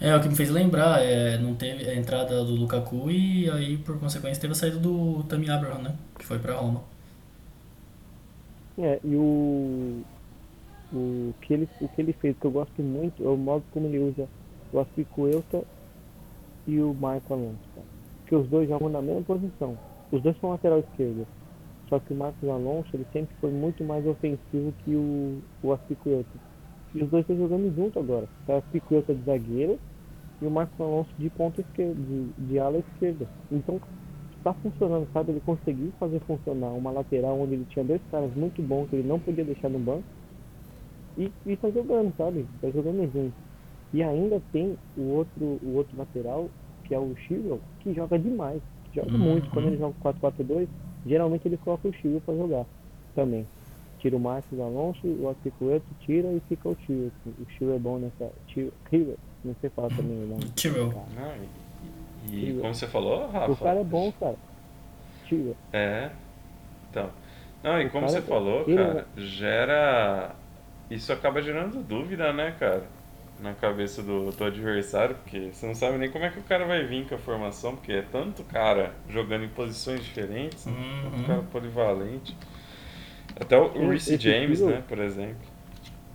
[0.00, 3.76] É, o que me fez lembrar, é, não teve a entrada do Lukaku e aí,
[3.78, 5.96] por consequência, teve a saída do Tammy Abraham, né?
[6.18, 6.82] Que foi pra Roma.
[8.78, 10.02] é, e o,
[10.92, 13.86] o, que ele, o que ele fez, que eu gosto muito, é o modo como
[13.86, 14.28] ele usa
[14.72, 15.62] o Aspicueta
[16.66, 17.58] e o Marco Alonso.
[17.74, 17.86] Cara.
[18.26, 19.78] Que os dois jogam na mesma posição.
[20.10, 21.26] Os dois são lateral esquerdo.
[21.88, 26.43] Só que o Marcos Alonso ele sempre foi muito mais ofensivo que o, o Aspicueta.
[26.94, 28.28] E os dois estão jogando junto agora.
[28.46, 29.80] Tá o Aspicueta de zagueiro
[30.40, 33.28] e o Marcos Alonso de ponta esquerda, de, de ala esquerda.
[33.50, 33.80] Então
[34.42, 35.32] tá funcionando, sabe?
[35.32, 39.08] Ele conseguiu fazer funcionar uma lateral onde ele tinha dois caras muito bons que ele
[39.08, 40.06] não podia deixar no banco.
[41.16, 42.48] E, e tá jogando, sabe?
[42.60, 43.36] Tá jogando junto.
[43.92, 46.50] E ainda tem o outro, o outro lateral,
[46.84, 48.62] que é o Chilwell, que joga demais.
[48.84, 49.18] que Joga Uhum.
[49.18, 49.50] muito.
[49.50, 50.68] Quando ele joga 4-4-2,
[51.06, 52.66] geralmente ele coloca o Chilwell pra jogar
[53.14, 53.48] também.
[54.04, 57.10] Tira o Marcos Alonso, o Aspicueto tira e fica o Chilwell.
[57.26, 58.30] O Chilwell é bom nessa...
[58.48, 60.44] Chilwell, não sei falar também o nome.
[61.16, 61.34] Não,
[62.30, 63.52] e, e como você falou, Rafa?
[63.52, 64.36] O cara é bom, cara.
[65.26, 65.56] Chilwell.
[65.72, 66.10] É.
[66.90, 67.08] Então.
[67.62, 70.36] Não, e O como você falou, ele cara, gera.
[70.90, 72.84] Isso acaba gerando dúvida, né, cara?
[73.40, 76.66] Na cabeça do, do adversário, porque você não sabe nem como é que o cara
[76.66, 80.74] vai vir com a formação, porque é tanto cara jogando em posições diferentes, né?
[81.04, 81.24] tanto Uhum.
[81.24, 82.36] cara polivalente.
[83.40, 85.36] Até o Sim, Reece James, tiro- né, por exemplo.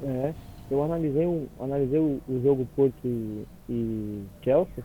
[0.04, 0.34] É,
[0.72, 4.84] eu analisei, o, analisei o, o jogo Porto e, e Chelsea.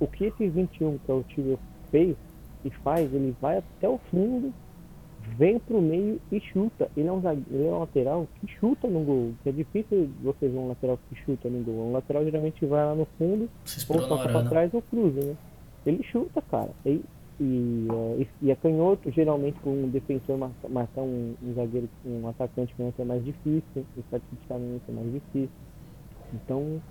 [0.00, 1.58] O que esse 21 que é o time
[1.90, 2.16] fez
[2.64, 4.52] e faz, ele vai até o fundo
[5.38, 6.90] vem pro meio e chuta.
[6.96, 7.18] Ele é um,
[7.50, 9.32] ele é um lateral que chuta no gol.
[9.42, 11.88] Que é difícil você ver um lateral que chuta no gol.
[11.88, 14.50] Um lateral geralmente vai lá no fundo, Se ou toca pra Arana.
[14.50, 15.36] trás ou cruza, né?
[15.86, 16.70] Ele chuta, cara.
[16.84, 17.00] E,
[17.42, 17.88] e,
[18.22, 22.74] é, e é canhoto, geralmente com um defensor mar- marcar um, um zagueiro, um atacante
[22.76, 25.50] canhoto é mais difícil, estatisticamente é mais difícil.
[26.32, 26.82] Então,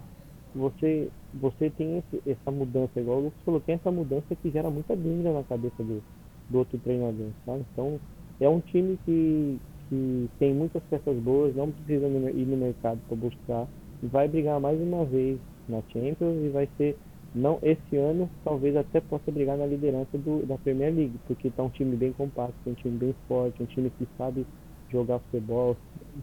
[0.53, 4.69] você, você tem esse- essa mudança, igual o Lucas falou, tem essa mudança que gera
[4.71, 6.03] muita dúvida na cabeça do,
[6.49, 7.31] do outro treinador?
[7.73, 8.01] Então,
[8.39, 9.59] é um time que,
[9.89, 13.69] que tem muitas peças boas, não precisa ir no mercado para buscar,
[14.01, 16.99] e vai brigar mais uma vez na Champions e vai ser,
[17.33, 21.63] não esse ano, talvez até possa brigar na liderança do, da Premier League, porque tá
[21.63, 24.45] um time bem compacto, um time bem forte, um time que sabe
[24.89, 25.77] jogar futebol,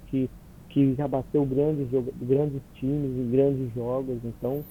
[0.09, 0.29] que,
[0.68, 1.88] que já bateu grandes,
[2.21, 4.62] grandes times e grandes jogos, então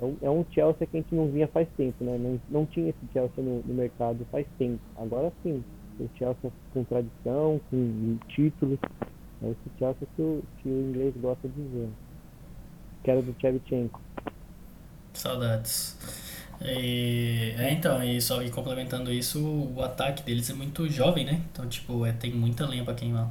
[0.00, 2.18] é um, é um Chelsea que a gente não vinha faz tempo, né?
[2.18, 4.78] Não, não tinha esse Chelsea no, no mercado faz tempo.
[4.96, 5.64] Agora sim,
[5.98, 8.78] o Chelsea com tradição, com títulos.
[9.42, 11.88] É esse Chelsea que o, que o inglês gosta de dizer.
[13.02, 14.00] Que era do Shevchenko.
[15.16, 15.96] Saudades.
[16.60, 21.40] E, é, então, e só e complementando isso, o ataque deles é muito jovem, né?
[21.52, 23.30] Então, tipo, é, tem muita lenha pra queimar.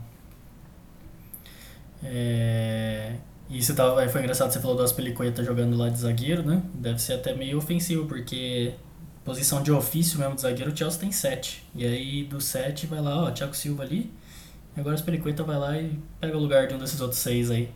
[2.04, 3.16] É,
[3.50, 6.62] e você tava, foi engraçado, você falou do Aspelicueta jogando lá de zagueiro, né?
[6.74, 8.74] Deve ser até meio ofensivo, porque
[9.24, 11.64] posição de ofício mesmo de zagueiro, o Chelsea tem 7.
[11.76, 14.12] E aí do 7 vai lá, ó, Thiago Silva ali.
[14.78, 17.70] Agora o Aspelicueta vai lá e pega o lugar de um desses outros seis aí.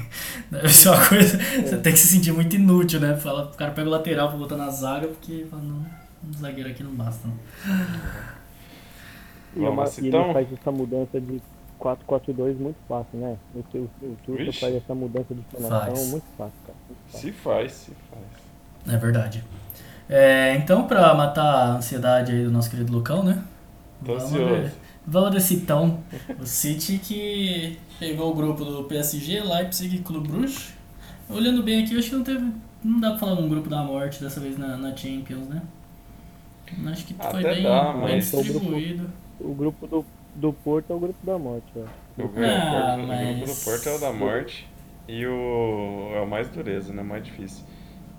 [0.50, 1.38] Deve ser uma coisa.
[1.38, 3.16] Você tem que se sentir muito inútil, né?
[3.16, 5.76] Fala, o cara pega o lateral pra botar na zaga, porque fala, não,
[6.28, 7.26] um zagueiro aqui não basta.
[7.26, 7.34] Não.
[9.56, 10.24] E, é uma- Vamos, e então?
[10.24, 11.42] ele faz essa mudança de
[11.78, 13.36] 4-4-2 muito fácil, né?
[13.54, 13.90] O, o,
[14.28, 14.60] o Vixe.
[14.60, 16.10] faz essa mudança de formação Faz.
[16.10, 16.78] muito fácil, cara.
[16.88, 17.20] Muito fácil.
[17.20, 18.94] Se faz, se faz.
[18.94, 19.44] É verdade.
[20.08, 23.42] É, então, pra matar a ansiedade aí do nosso querido Lucão, né?
[24.04, 24.54] Tô Vamos ansioso.
[24.54, 24.72] ver.
[25.06, 25.98] Vamos desse então.
[26.40, 30.72] O City que pegou o grupo do PSG, Leipzig e Clube Bruges.
[31.28, 32.50] Olhando bem aqui, eu acho que não teve.
[32.84, 35.62] Não dá pra falar um grupo da morte dessa vez na, na Champions, né?
[36.86, 39.10] Acho que foi Até bem, dá, bem mas- distribuído.
[39.40, 40.04] O grupo do,
[40.36, 41.80] do Porto é o grupo da morte, ó.
[42.22, 44.68] O grupo, Ah, o mas- grupo do Porto é o da morte
[45.08, 47.02] e o é o mais dureza, né?
[47.02, 47.64] Mais difícil.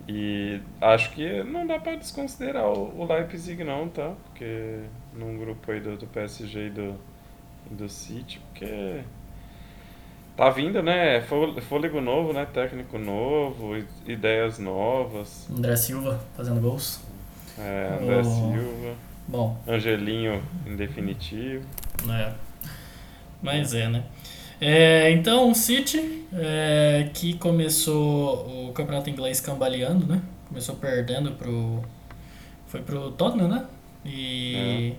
[0.08, 4.12] E acho que não dá pra desconsiderar o, o Leipzig não, tá?
[4.26, 4.80] Porque
[5.14, 6.96] num grupo aí do, do PSG e do,
[7.72, 9.02] do City, porque
[10.36, 11.22] tá vindo, né?
[11.22, 12.46] Fô- Fôlego novo, né?
[12.54, 15.50] Técnico novo, ideias novas.
[15.50, 17.02] André Silva fazendo gols.
[17.58, 18.24] É, André Oh.
[18.24, 21.64] Silva, Bom, Angelinho em definitivo.
[22.10, 22.34] É.
[23.42, 24.04] Mas é, né?
[24.60, 30.22] É, então, o City, é, que começou o campeonato inglês cambaleando, né?
[30.48, 31.82] Começou perdendo pro.
[32.68, 33.66] Foi pro Tottenham, né?
[34.06, 34.94] E,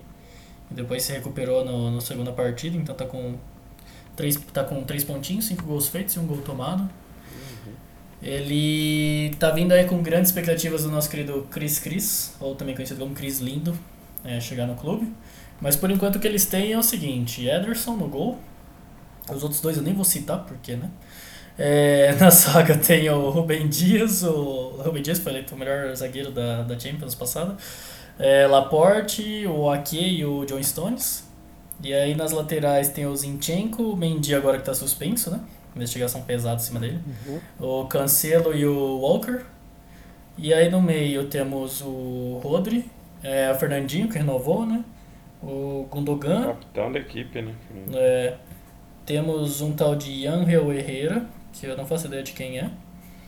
[0.71, 3.35] e depois se recuperou no, na segunda partida, então tá com.
[4.15, 6.89] Três, tá com três pontinhos, cinco gols feitos e um gol tomado.
[8.25, 12.99] Ele tá vindo aí com grandes expectativas do nosso querido Chris Chris, ou também conhecido
[12.99, 13.77] como Chris Lindo,
[14.23, 15.11] é, chegar no clube.
[15.61, 18.39] Mas por enquanto o que eles têm é o seguinte: Ederson no gol.
[19.33, 20.89] Os outros dois eu nem vou citar porque, né?
[21.57, 26.31] É, na saga tem o Rubem Dias, o Rubem Dias foi eleito o melhor zagueiro
[26.31, 27.55] da, da Champions passada.
[28.17, 31.25] É, Laporte, o Ake e o John Stones.
[31.83, 35.41] E aí nas laterais tem o Zinchenko, o Mendy agora que tá suspenso, né?
[35.75, 36.99] Investigação pesada em cima dele.
[37.27, 37.81] Uhum.
[37.81, 39.41] O Cancelo e o Walker.
[40.37, 42.89] E aí no meio temos o Rodri,
[43.23, 44.83] é, o Fernandinho que renovou, né?
[45.43, 47.53] O Gundogan, Capitão da equipe, né?
[47.93, 48.33] é,
[49.05, 52.69] temos um tal de Angel Herrera, que eu não faço ideia de quem é.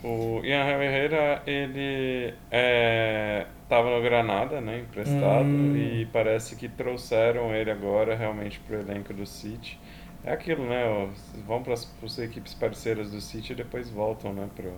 [0.02, 5.76] O Ian Herrera, ele é, tava no Granada, né, emprestado, Hum.
[5.76, 9.78] e parece que trouxeram ele agora realmente pro elenco do City.
[10.24, 11.08] É aquilo, né, ó,
[11.46, 14.72] vão para as equipes parceiras do City e depois voltam, né, pro,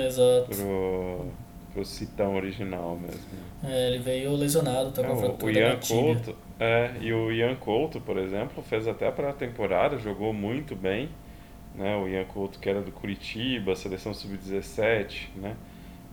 [0.00, 0.48] Exato.
[0.54, 1.26] pro,
[1.72, 3.20] pro Citão original mesmo.
[3.64, 5.78] É, ele veio lesionado, tá É, com o, o Ian.
[5.86, 11.10] Couto, é, e o Ian Couto, por exemplo, fez até a pré-temporada, jogou muito bem,
[11.74, 11.96] né?
[11.96, 15.56] O Ian Couto que era do Curitiba, seleção sub-17, né?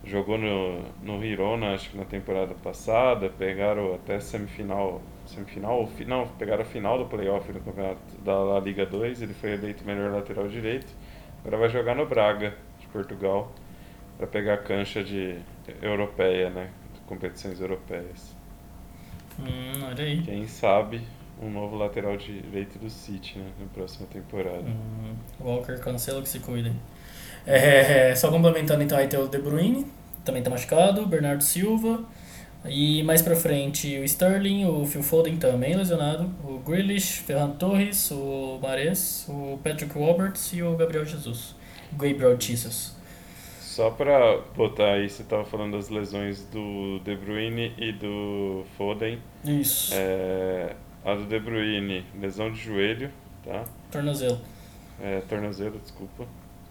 [0.04, 6.04] Jogou no, no Hirona, acho que na temporada passada, pegaram até semifinal, semifinal, ou fi-
[6.06, 10.12] não, pegaram a final do playoff no campeonato da Liga 2, ele foi eleito melhor
[10.12, 10.92] lateral direito.
[11.40, 13.52] Agora vai jogar no Braga, de Portugal,
[14.18, 15.38] para pegar a cancha de
[15.82, 16.70] europeia, né?
[16.94, 18.37] De competições europeias.
[19.38, 20.22] Hum, olha aí.
[20.22, 21.00] Quem sabe
[21.40, 24.64] um novo lateral direito do City, né, na próxima temporada.
[24.66, 26.74] Hum, Walker Cancelo que se cuidem.
[27.46, 29.86] É, só complementando então aí tem o De Bruyne,
[30.24, 32.04] também tá machucado, Bernardo Silva,
[32.66, 38.10] E mais pra frente, o Sterling, o Phil Foden também lesionado, o Grealish, Ferran Torres,
[38.10, 41.54] o Mares, o Patrick Roberts e o Gabriel Jesus.
[41.92, 42.97] Gabriel Jesus.
[43.78, 49.20] Só pra botar aí, você tava falando das lesões do De Bruyne e do Foden.
[49.44, 49.94] Isso.
[49.94, 53.08] É, a do De Bruyne, lesão de joelho,
[53.44, 53.62] tá?
[53.92, 54.40] Tornozelo.
[55.00, 56.26] É, tornozelo, desculpa.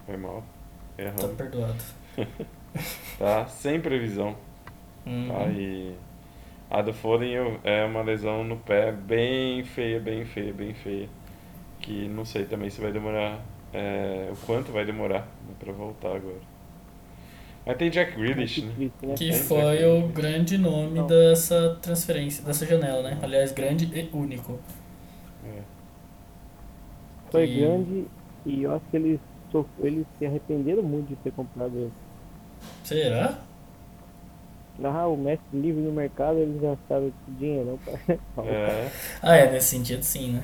[0.05, 0.43] Foi mal.
[0.97, 1.29] Tá Errando.
[1.37, 1.81] perdoado.
[3.17, 3.45] Tá?
[3.47, 4.35] Sem previsão.
[5.05, 5.29] Uhum.
[5.29, 5.47] Tá?
[5.47, 5.95] E
[6.69, 11.07] a do Foden é uma lesão no pé bem feia, bem feia, bem feia.
[11.79, 13.39] Que não sei também se vai demorar.
[13.73, 16.56] é, o quanto vai demorar né, pra voltar agora.
[17.67, 18.73] Mas tem Jack Grealish, né?
[19.01, 19.15] Né?
[19.15, 21.07] Que foi o grande nome Não.
[21.07, 23.19] dessa transferência, dessa janela, né?
[23.21, 24.59] Aliás, grande e único.
[25.45, 25.61] É.
[27.31, 28.05] Foi E- grande
[28.45, 29.19] e eu acho que eles,
[29.79, 31.91] eles se arrependeram muito de ter comprado ele.
[32.83, 33.37] Será?
[34.83, 37.79] Ah, o Messi livre no mercado, eles gastaram dinheiro.
[38.45, 38.89] É,
[39.21, 40.43] Ah, é, nesse sentido sim, né?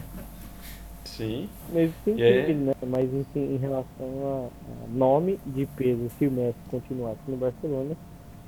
[1.18, 1.50] Sim.
[1.68, 2.54] Mas sim, E aí?
[2.54, 2.74] né?
[2.82, 7.98] Mas enfim, em relação a, a nome de peso, se o Messi continuasse no Barcelona,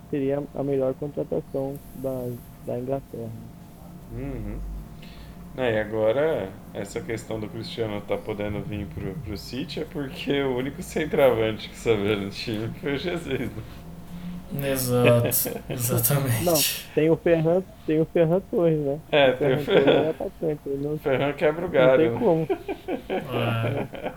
[0.10, 2.32] seria a melhor contratação da,
[2.66, 3.32] da Inglaterra.
[4.12, 4.60] Uhum.
[5.58, 10.42] É, e agora, essa questão do Cristiano tá podendo vir pro, pro City é porque
[10.44, 13.40] o único centroavante que sabia no time foi o Jesus.
[13.56, 13.64] né?
[14.64, 15.28] Exato,
[15.70, 16.44] exatamente.
[16.44, 16.54] Não,
[16.94, 19.00] tem o Ferran, tem o Ferran Torres, né?
[19.12, 20.02] É, o tem o Ferran Torres Ferran.
[20.06, 22.20] é atacante, ele não, O Ferran quebra o não galho, tem né?
[22.20, 22.48] como.
[23.10, 24.12] É.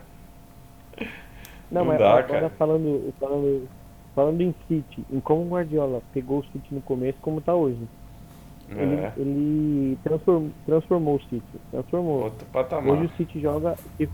[1.71, 2.51] Não, Não mas dá, agora cara.
[2.51, 3.69] falando, falando,
[4.15, 7.79] falando em City, em como o Guardiola pegou o City no começo, como tá hoje.
[8.71, 12.25] Ele, É, ele transform, transformou o City, transformou.
[12.25, 12.93] outro patamar.
[12.93, 14.09] Hoje o City joga, se,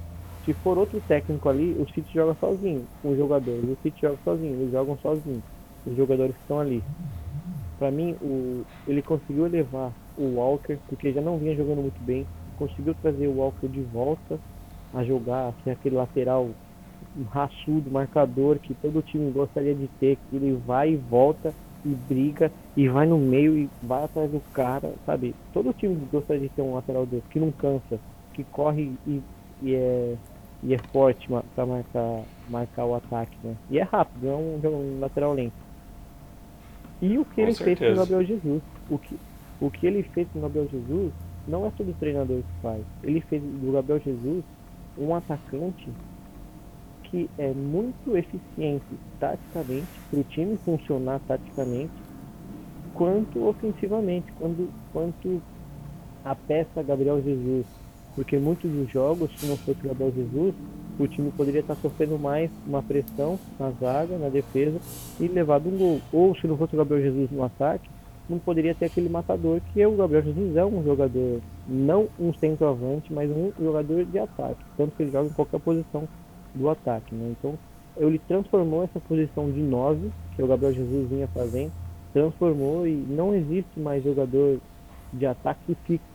[0.44, 3.64] se for outro técnico ali, o City joga sozinho com os jogadores.
[3.64, 5.42] O City joga sozinho, eles jogam sozinhos,
[5.87, 6.83] os jogadores que estão ali.
[7.79, 12.27] Pra mim, o, ele conseguiu elevar o Walker, porque já não vinha jogando muito bem,
[12.57, 14.40] conseguiu trazer o Walker de volta
[14.92, 16.51] a jogar, assim, aquele lateral
[17.31, 22.51] raçudo, marcador, que todo time gostaria de ter, que ele vai e volta e briga
[22.77, 25.35] e vai no meio e vai atrás do cara, sabe?
[25.53, 28.01] Todo time gostaria de ter um lateral desse, que não cansa,
[28.33, 29.23] que corre e,
[29.61, 30.16] e é,
[30.62, 33.57] e é forte pra marcar, marcar o ataque, né?
[33.68, 35.63] E é rápido, é um, jogo- um lateral lento.
[37.02, 38.00] E o que Com ele fez com o certeza.
[38.00, 39.16] Gabriel Jesus, o que,
[39.61, 41.12] o que ele fez com o Gabriel Jesus
[41.46, 42.83] não é todo treinador que faz.
[43.02, 44.44] Ele fez do Gabriel Jesus
[44.96, 45.88] um atacante
[47.04, 48.85] que é muito eficiente
[49.20, 51.92] taticamente, para o time funcionar taticamente,
[52.92, 55.42] quanto ofensivamente, quando, quanto
[56.24, 57.66] a peça Gabriel Jesus.
[58.14, 60.54] Porque muitos dos jogos, se não fosse Gabriel Jesus,
[60.98, 64.78] o time poderia estar sofrendo mais uma pressão na zaga, na defesa
[65.18, 66.00] e levado um gol.
[66.12, 67.88] Ou se não fosse o Gabriel Jesus no ataque,
[68.28, 72.33] não poderia ter aquele matador que é o Gabriel Jesus é um jogador, não um
[72.33, 74.64] centroavante, mas um jogador de ataque.
[74.76, 76.09] Tanto que ele joga em qualquer posição
[76.54, 77.14] do ataque.
[77.14, 77.35] Né?
[77.38, 77.59] Então
[77.96, 81.72] ele transformou essa posição de 9, que o Gabriel Jesus vinha fazendo,
[82.12, 84.59] transformou e não existe mais jogador
[85.12, 86.13] de ataque fixo.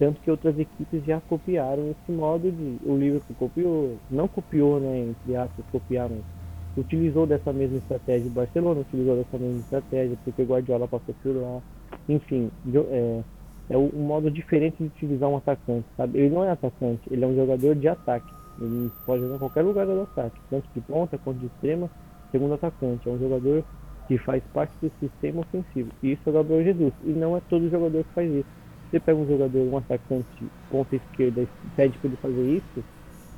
[0.00, 2.78] Tanto que outras equipes já copiaram esse modo de.
[2.88, 5.10] O Liverpool copiou, não copiou, né?
[5.10, 6.16] Entre aspas, copiaram.
[6.74, 8.26] Utilizou dessa mesma estratégia.
[8.26, 11.60] O Barcelona utilizou dessa mesma estratégia, porque o Guardiola passou por lá.
[12.08, 13.20] Enfim, é,
[13.68, 16.18] é um um modo diferente de utilizar um atacante, sabe?
[16.18, 18.32] Ele não é atacante, ele é um jogador de ataque.
[18.58, 21.90] Ele pode jogar em qualquer lugar do ataque, tanto de ponta quanto de extrema,
[22.32, 23.06] segundo atacante.
[23.06, 23.62] É um jogador
[24.08, 25.90] que faz parte do sistema ofensivo.
[26.02, 26.94] E isso é o Gabriel Jesus.
[27.04, 28.59] E não é todo jogador que faz isso.
[28.90, 30.26] Você pega um jogador, um atacante
[30.68, 32.84] ponta esquerda e pede para ele fazer isso,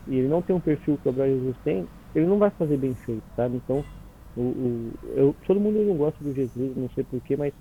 [0.09, 2.77] e ele não tem um perfil que o Gabriel Jesus tem, ele não vai fazer
[2.77, 3.57] bem feito, sabe?
[3.57, 3.85] Então,
[4.37, 7.53] o, o- eu, todo mundo não gosta do Jesus, não sei porquê, mas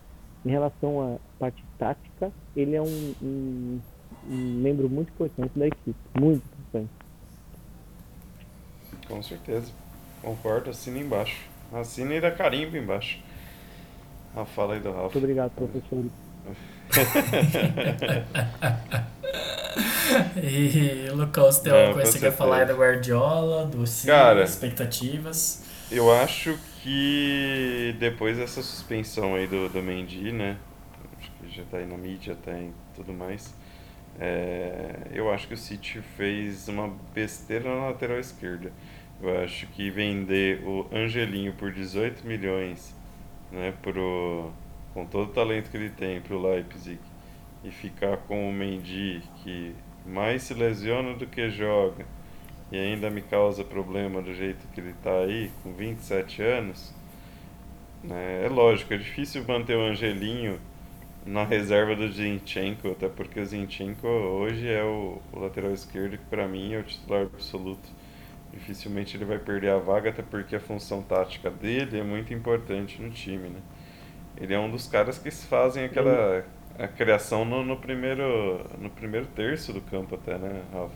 [0.46, 3.80] em relação à parte tática, ele é um, um,
[4.30, 5.96] um membro muito importante da equipe.
[6.20, 6.92] Muito importante.
[9.08, 9.72] Com certeza.
[10.22, 11.38] Concordo, assina embaixo.
[11.74, 13.20] Assina e dá carimbo embaixo.
[14.36, 15.14] A fala aí do Ralf.
[15.14, 16.06] Muito obrigado, professor.
[20.44, 24.44] E Lucas, tem alguma coisa que você quer falar do Guardiola, do City, Cara.
[24.44, 25.64] expectativas?
[25.90, 30.58] Eu acho que depois dessa suspensão aí do, do Mendy, né?
[31.20, 33.54] Acho que já tá aí na mídia, tá em tudo mais.
[34.20, 38.72] é, eu acho que o City fez uma besteira na lateral esquerda.
[39.22, 42.96] Eu acho que vender o Angelinho por 18 milhões,
[43.52, 44.52] né, pro,
[44.94, 47.00] com todo o talento que ele tem pro Leipzig,
[47.64, 49.76] e ficar com o Mendy, que
[50.06, 52.06] mais se lesiona do que joga,
[52.72, 56.94] e ainda me causa problema do jeito que ele tá aí, com 27 anos,
[58.04, 58.46] né?
[58.46, 60.60] É lógico, é difícil manter o Angelinho
[61.26, 66.26] na reserva do Zinchenko, até porque o Zinchenko hoje é o, o lateral esquerdo que
[66.26, 67.88] para mim é o titular absoluto.
[68.52, 73.02] Dificilmente ele vai perder a vaga, até porque a função tática dele é muito importante
[73.02, 73.62] no time, né?
[74.42, 76.44] Ele é um dos caras que fazem aquela
[76.80, 80.96] a criação no, no primeiro no primeiro terço do campo até, né, Rafa?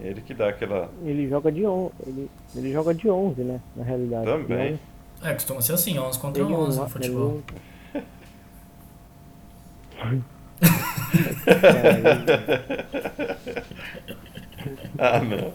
[0.00, 3.84] Ele que dá aquela Ele joga de 11, ele, ele joga de 11, né, na
[3.84, 4.24] realidade.
[4.24, 4.80] também.
[5.22, 7.42] É, costuma ser assim, 11 contra Ele 11 não- no futebol.
[14.98, 15.52] ah, não.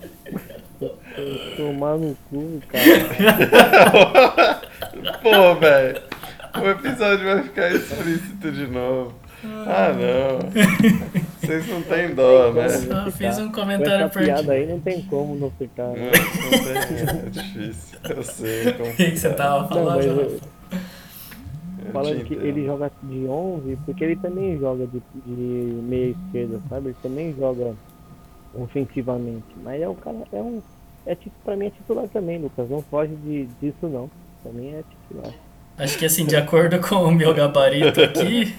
[1.17, 2.86] ele- Tomar no cu, cara.
[5.21, 6.01] Pô, velho.
[6.62, 9.14] O episódio vai ficar explícito de novo.
[9.68, 10.39] Ah, não.
[11.39, 12.70] Vocês não têm dó, né?
[12.70, 15.88] Só fiz um Com comentário essa piada aí não tem como não ficar.
[15.88, 16.12] Não, né?
[16.12, 17.99] não tem, é difícil.
[18.10, 18.70] Eu sei.
[18.80, 20.01] O que, você tava Não, falando?
[20.01, 20.39] eu-
[21.86, 25.32] Eu falando que ele joga de 11, porque ele também joga de, de
[25.84, 26.88] meia esquerda, sabe?
[26.88, 27.74] Ele também joga
[28.56, 29.45] ofensivamente.
[29.64, 30.62] Mas é um cara, é um.
[31.06, 32.68] É tipo, pra mim é titular também, Lucas.
[32.70, 34.10] Não foge de, disso não.
[34.41, 35.34] Pra mim é titular.
[35.78, 38.55] Acho que assim, de acordo com o meu gabarito aqui,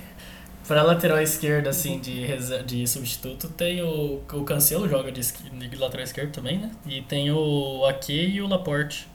[0.67, 2.27] pra lateral esquerda, assim, de,
[2.64, 6.73] de substituto, tem o, o Cancelo joga de, de lateral esquerdo também, né?
[6.87, 9.09] E tem o Ake e o Laporte,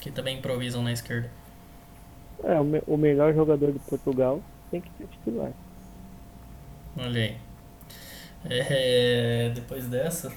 [0.00, 1.30] que também improvisam na esquerda.
[2.44, 5.54] É, o, me- o melhor jogador de Portugal tem que ser titular.
[6.96, 7.36] Olha aí.
[8.44, 10.32] É, depois dessa,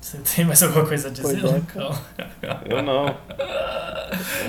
[0.00, 1.42] você tem mais alguma coisa a dizer, é.
[1.42, 1.90] Lucão?
[2.68, 3.06] Eu não.
[3.06, 3.14] Eu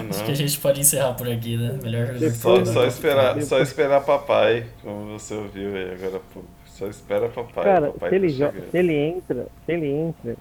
[0.09, 0.35] Acho que a não.
[0.35, 1.77] gente pode encerrar por aqui, né?
[1.83, 6.47] Melhor Só, só, esperar, só esperar papai, como você ouviu aí agora há pouco.
[6.65, 7.63] Só espera papai.
[7.65, 10.35] Cara, papai se ele, tá se ele entra, se ele entra,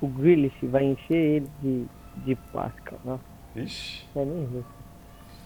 [0.00, 1.84] o Grealish vai encher ele de,
[2.24, 2.94] de pasca.
[3.04, 3.20] Nossa,
[3.54, 4.04] Ixi.
[4.16, 4.64] é ver.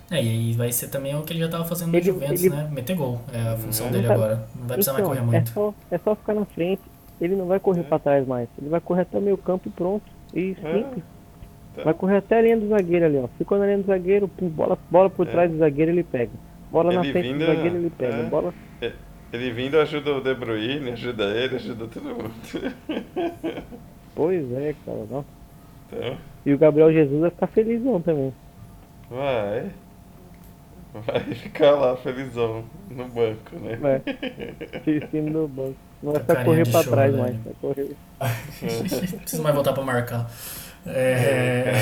[0.09, 2.55] É, e aí vai ser também o que ele já tava fazendo no Juventus, ele-
[2.55, 2.69] né?
[2.71, 3.21] Meter gol.
[3.33, 3.93] É a função Uhum.
[3.93, 4.49] dele Então, agora.
[4.55, 5.51] Não vai precisar mais correr é muito.
[5.51, 6.83] só, é só ficar na frente.
[7.21, 7.85] Ele não vai correr É.
[7.85, 8.49] pra trás mais.
[8.61, 10.05] Ele vai correr até o meio campo e pronto.
[10.35, 10.73] E É.
[10.73, 11.05] simples.
[11.75, 11.83] Tá.
[11.85, 13.29] Vai correr até a linha do zagueiro ali, ó.
[13.39, 15.31] Ficou na linha do zagueiro, pum, bola, bola por É.
[15.31, 16.33] trás do zagueiro ele pega.
[16.71, 18.15] Bola na Ele frente vindo, do zagueiro ele pega.
[18.17, 18.23] é.
[18.25, 18.55] Bola.
[19.33, 22.31] Ele vindo ajuda o De Bruyne, ajuda ele, ajuda todo mundo.
[24.15, 25.05] Pois é, cara.
[25.11, 25.27] Nossa.
[25.93, 28.33] Então, E o Gabriel Jesus vai ficar felizão também.
[29.11, 29.71] vai.
[30.95, 33.77] Vai ficar lá felizão no banco, né?
[33.77, 34.03] Vai.
[34.81, 35.77] Assistindo no banco.
[36.03, 37.21] Não vai Com a ficar carinha correr pra choro, trás né?
[37.21, 37.37] mais.
[37.45, 37.97] Vai correr.
[39.21, 40.31] Precisa mais voltar pra marcar.
[40.87, 41.73] É,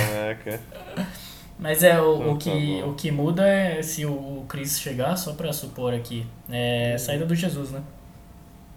[0.40, 0.60] Caraca.
[1.58, 2.88] mas é, o, Então o, tá que, bom.
[2.90, 7.34] o que muda é se o Chris chegar, só pra supor aqui, é saída do
[7.34, 7.82] Jesus, né?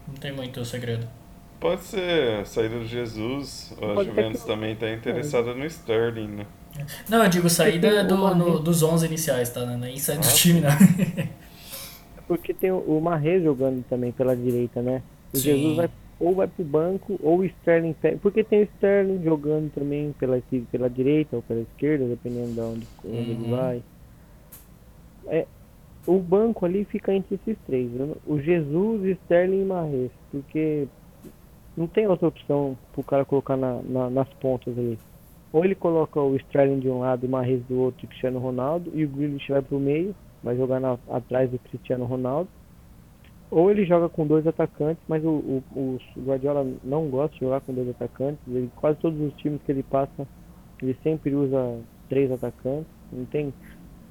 [0.07, 1.07] Não tem muito segredo.
[1.59, 6.45] Pode ser saída do Jesus, ou a Juventus que- também tá interessada no Sterling, né?
[7.09, 9.65] Não, eu digo saída do, no- dos 11 iniciais, tá?
[9.65, 10.69] Nem saída do Ah, time, não.
[12.27, 15.01] Porque tem o o Marre jogando também pela direita, né?
[15.33, 15.43] O Sim.
[15.43, 18.17] Jesus vai ou vai pro banco ou o Sterling pega.
[18.17, 22.87] Porque tem o Sterling jogando também pela, pela direita ou pela esquerda, dependendo de onde,
[23.05, 23.49] onde ele Uhum.
[23.51, 23.83] vai.
[25.27, 25.45] É,
[26.07, 27.91] o banco ali fica entre esses três.
[27.91, 30.11] Não- O Jesus, Sterling e Marres.
[30.31, 30.87] Porque
[31.75, 34.97] não tem outra opção pro cara colocar na- na- nas pontas ali.
[35.53, 38.39] Ou ele coloca o Sterling de um lado e o Marres do outro e Cristiano
[38.39, 42.49] Ronaldo, e o Grealish vai pro meio, vai jogar na- atrás do Cristiano Ronaldo.
[43.49, 47.61] Ou ele joga com dois atacantes, mas o, o, o Guardiola não gosta de jogar
[47.61, 48.39] com dois atacantes.
[48.47, 50.27] Ele, quase todos os times que ele passa,
[50.81, 51.79] ele sempre usa
[52.09, 52.91] três atacantes.
[53.11, 53.53] Não tem,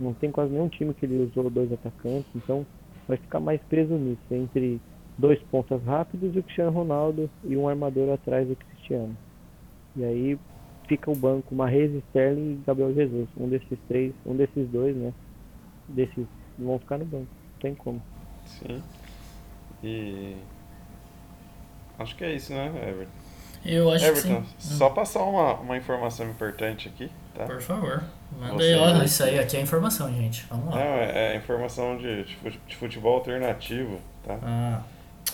[0.01, 2.31] não tem quase nenhum time que ele usou dois atacantes.
[2.35, 2.65] Então
[3.07, 4.81] vai ficar mais preso nisso, entre
[5.19, 9.17] dois pontas rápidos e o Cristiano Ronaldo e um armador atrás do Cristiano.
[9.95, 10.39] E aí
[10.89, 13.29] fica o banco Marrez, Sterling e Gabriel Jesus.
[13.37, 15.13] Um desses três, um desses dois, né?
[15.89, 16.27] Desses
[16.59, 17.27] vão ficar no banco.
[17.27, 18.01] Não tem como.
[18.45, 18.83] Sim.
[19.87, 20.37] E.
[21.99, 23.13] Acho que é isso, né, Everton?
[23.65, 24.77] Eu acho Everton, que sim.
[24.77, 27.45] só passar uma, uma informação importante aqui, tá?
[27.45, 28.03] Por favor.
[28.39, 29.03] Manda aí, ó.
[29.03, 30.45] Isso aí aqui é informação, gente.
[30.49, 30.81] Vamos Não, lá.
[30.81, 34.39] é, é informação de, de fute- de futebol alternativo, tá?
[34.43, 34.83] Ah,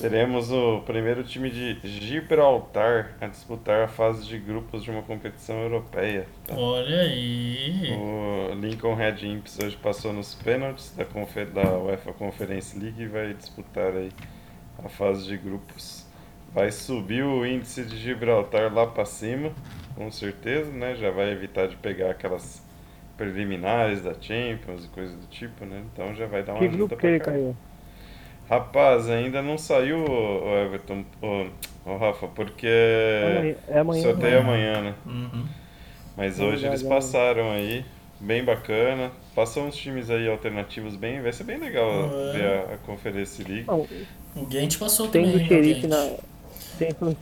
[0.00, 5.61] Teremos o primeiro time de Gibraltar a disputar a fase de grupos de uma competição
[5.61, 6.26] europeia.
[6.46, 6.55] Tá?
[6.57, 7.92] olha aí.
[7.94, 11.05] O Lincoln Red Imps hoje passou nos pênaltis da,
[11.62, 14.11] da UEFA Conference League e vai disputar aí
[14.85, 16.07] a fase de grupos.
[16.55, 19.51] Vai subir o índice de Gibraltar lá para cima,
[19.95, 20.95] com certeza, né?
[20.97, 22.62] Já vai evitar de pegar aquelas
[23.16, 25.83] preliminares da Champions e coisas do tipo, né?
[25.93, 27.24] Então já vai dar uma Que ajuda pra caramba.
[27.24, 27.57] caiu?
[28.51, 32.68] Rapaz, ainda não saiu o Everton, o, o Rafa, porque
[33.39, 34.03] Amanhã- é amanhã.
[34.03, 34.39] sorteio né?
[34.41, 34.95] amanhã, né?
[35.07, 35.45] Uhum.
[36.16, 37.85] Mas É hoje verdade, eles passaram aí
[38.22, 39.10] bem bacana.
[39.34, 41.20] Passou uns times aí alternativos bem.
[41.20, 42.32] Vai ser bem legal É.
[42.32, 43.64] ver a, a Conferência League.
[43.66, 43.86] Não,
[44.36, 45.42] O Gent passou tendo também.
[45.42, 46.16] um o xerife na.
[46.78, 47.16] Tendo,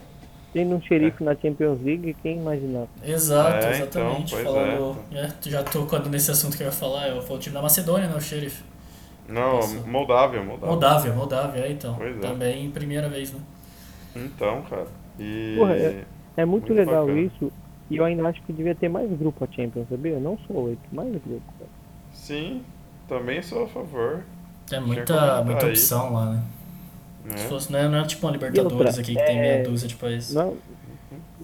[0.53, 2.87] tendo um xerife na Champions League, quem imaginava?
[3.05, 3.83] Exato, É, exatamente.
[3.83, 7.35] então, pois Falando, é, tu já tocou nesse assunto que eu ia falar, eu falo
[7.35, 8.63] o time da Macedônia, né, o Sheriff.
[9.27, 9.87] Não, Passou.
[9.87, 10.67] Moldávia, Moldávia.
[10.71, 11.95] Moldávia, Moldávia, é, então.
[11.95, 12.19] Pois é.
[12.19, 13.39] Também primeira vez, né?
[14.15, 14.87] Então, cara.
[15.19, 15.55] E.
[15.57, 16.03] Porra, é-
[16.37, 17.21] É muito, Muito legal bacana.
[17.27, 17.51] isso.
[17.91, 20.19] E eu ainda acho que devia ter mais grupo a Champions, sabia?
[20.19, 21.41] Não só oito, mais grupo.
[21.59, 21.69] cara.
[22.13, 22.61] Sim,
[23.07, 24.23] também sou a favor.
[24.67, 25.71] Tem que muita, muita aí.
[25.71, 26.43] opção lá, né?
[27.25, 27.37] Né?
[27.37, 29.63] Se fosse, não, é, não é tipo uma Libertadores outra, aqui que tem meia é,
[29.63, 30.33] dúzia de países.
[30.33, 30.55] Não,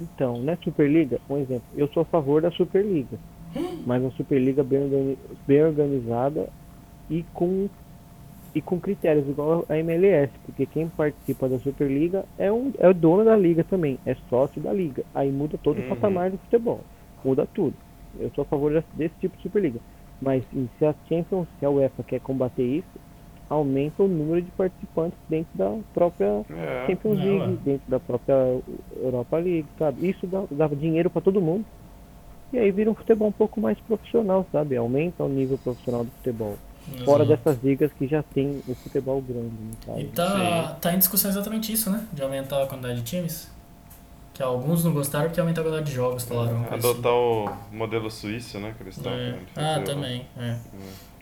[0.01, 3.17] então, na Superliga, um exemplo, eu sou a favor da Superliga.
[3.85, 5.17] Mas uma Superliga bem, organi-
[5.47, 6.47] bem organizada
[7.09, 7.67] e com,
[8.55, 12.93] e com critérios igual a MLS, porque quem participa da Superliga é, um, é o
[12.93, 15.03] dono da liga também, é sócio da liga.
[15.13, 15.85] Aí muda todo Uhum.
[15.85, 16.81] o patamar do futebol,
[17.23, 17.73] muda tudo.
[18.19, 19.79] Eu sou a favor desse, tipo de Superliga.
[20.21, 20.43] Mas
[20.79, 22.87] se a Champions, se a UEFA quer combater isso,
[23.49, 26.85] aumenta o número de participantes dentro da própria É.
[26.87, 28.59] Champions League, dentro da própria
[29.01, 30.09] Europa League, sabe?
[30.09, 31.63] Isso dá, dá dinheiro para todo mundo.
[32.51, 34.75] E aí vira um futebol um pouco mais profissional, sabe?
[34.75, 36.57] Aumenta o nível profissional do futebol.
[37.03, 40.05] Fora dessas ligas que já tem o futebol grande, né, E sabe?
[40.07, 42.05] tá, tá em discussão exatamente isso, né?
[42.13, 43.49] De aumentar a quantidade de times.
[44.33, 46.63] Que alguns não gostaram porque aumentar a quantidade de jogos, falaram.
[46.63, 48.73] coisa Adotar o modelo suíço, né?
[48.77, 49.35] Que eles estão É.
[49.55, 49.83] Ah, né?
[49.83, 50.57] também, é.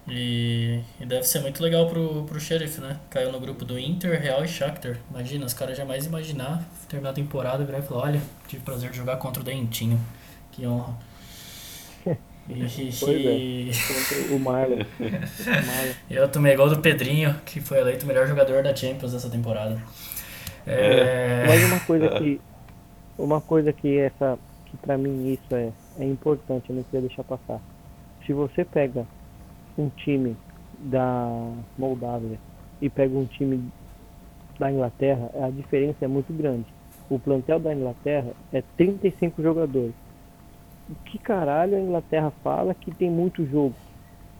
[0.08, 3.00] E, e deve ser muito legal pro, pro Sheriff, né?
[3.10, 5.00] Caiu no grupo do Inter, Real e Shakhtar.
[5.10, 8.66] Imagina, os caras jamais imaginar terminar a temporada e virar e falar, olha, tive o
[8.66, 10.00] prazer de jogar contra o Dentinho.
[10.52, 10.94] Que honra.
[12.48, 14.34] E, é.
[14.34, 14.76] O Marlon.
[14.76, 14.80] O
[15.68, 15.94] Marlon.
[16.10, 19.82] eu tomei gol do Pedrinho, que foi eleito o melhor jogador da Champions dessa temporada.
[20.68, 22.42] É, Mas uma coisa que.
[23.18, 24.38] Uma coisa que essa.
[24.66, 27.60] Que pra mim isso é, é importante, eu não queria deixar passar.
[28.26, 29.06] Se você pega
[29.78, 30.36] um time
[30.80, 32.38] da Moldávia
[32.82, 33.72] e pega um time
[34.60, 36.66] da Inglaterra, a diferença é muito grande.
[37.10, 39.94] O plantel da Inglaterra é 35 jogadores.
[40.90, 43.74] O que caralho a Inglaterra fala que tem muito jogo?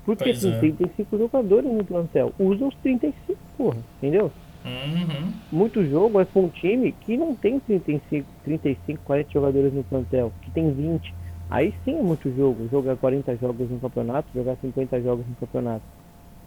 [0.06, 0.60] Porque Pois tem é.
[0.60, 2.32] 35 jogadores no plantel.
[2.38, 4.32] Usa os 35, porra, entendeu?
[4.66, 5.32] Uhum.
[5.52, 10.34] muito jogo é com um time que não tem 35, 35, 40 jogadores no plantel,
[10.42, 11.14] que tem 20.
[11.52, 15.84] Aí sim é muito jogo, jogar 40 jogos no campeonato, jogar 50 jogos no campeonato.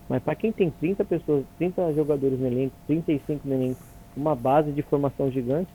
[0.08, 3.80] Mas para quem tem 30 pessoas, 30 jogadores no elenco, 35 no elenco,
[4.16, 5.70] uma base de formação gigante,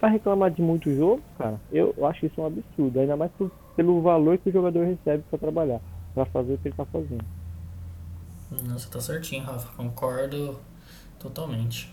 [0.00, 4.00] para reclamar de muito jogo, cara, eu, acho isso um absurdo, ainda mais por- pelo
[4.02, 5.80] valor que o jogador recebe para trabalhar,
[6.14, 7.24] para fazer o que ele tá fazendo.
[8.50, 9.68] Nossa, tá certinho, Rafa.
[9.76, 10.58] Concordo
[11.18, 11.92] totalmente.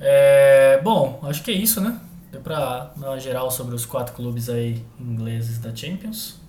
[0.00, 2.00] É, bom, acho que é isso, né?
[2.30, 6.40] Deu pra dar uma geral sobre os quatro clubes aí ingleses da Champions.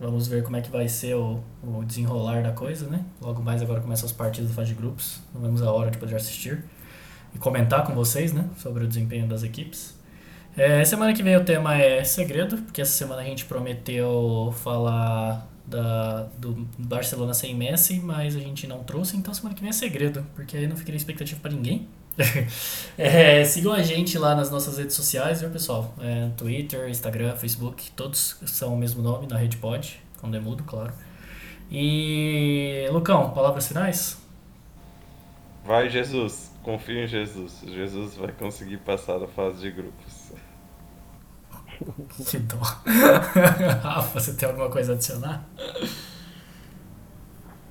[0.00, 3.04] Vamos ver como é que vai ser o, o desenrolar da coisa, né?
[3.20, 5.20] Logo mais agora começam as partidas da fase de grupos.
[5.34, 6.64] Não vemos a hora de poder assistir
[7.34, 8.44] e comentar com vocês, né?
[8.56, 9.94] Sobre o desempenho das equipes.
[10.56, 15.48] É, semana que vem o tema é segredo, porque essa semana a gente prometeu falar
[15.64, 19.72] da, do Barcelona sem Messi, mas a gente não trouxe, então semana que vem é
[19.72, 21.88] segredo, porque aí não ficaria expectativa pra ninguém.
[22.98, 25.94] É, sigam a gente lá nas nossas redes sociais, viu, pessoal?
[25.98, 30.92] É, Twitter, Instagram, Facebook, todos são o mesmo nome na Rede Pod, com demudo, claro.
[31.70, 34.18] E Lucão, palavras finais?
[35.64, 36.51] Vai, Jesus.
[36.62, 37.64] Confia em Jesus.
[37.66, 40.32] Jesus vai conseguir passar da fase de grupos.
[42.30, 42.56] Que dó.
[43.82, 45.44] Rafa, você tem alguma coisa a adicionar?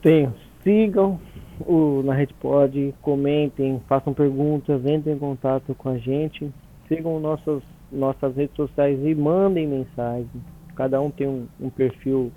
[0.01, 0.33] Tenho.
[0.63, 1.19] Sigam
[1.61, 6.51] o na RedPod, comentem, façam perguntas, entrem em contato com a gente.
[6.87, 10.29] Sigam nossas, nossas redes sociais e mandem mensagem.
[10.75, 12.31] Cada um tem um, um perfil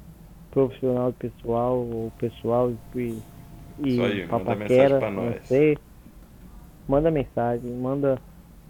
[0.50, 3.18] profissional e pessoal, ou pessoal e,
[3.82, 5.42] e Isso aí, manda papaquera, mensagem pra não nós.
[5.42, 5.78] sei.
[6.88, 8.18] Manda mensagem, manda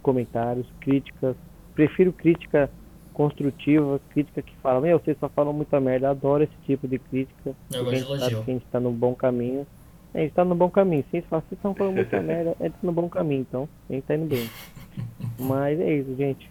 [0.03, 1.35] comentários, críticas.
[1.75, 2.71] Prefiro crítica
[3.13, 7.55] construtiva, crítica que fala, meu, vocês só falam muita merda, adoro esse tipo de crítica.
[7.73, 8.45] Eu gosto a de gente elogio.
[8.45, 9.67] que a gente tá no bom caminho.
[10.13, 11.05] A gente tá no bom caminho.
[11.11, 14.27] Se vocês estão falando muita merda, é no bom caminho, então a gente tá indo
[14.27, 14.49] bem.
[15.39, 16.51] Mas é isso, gente.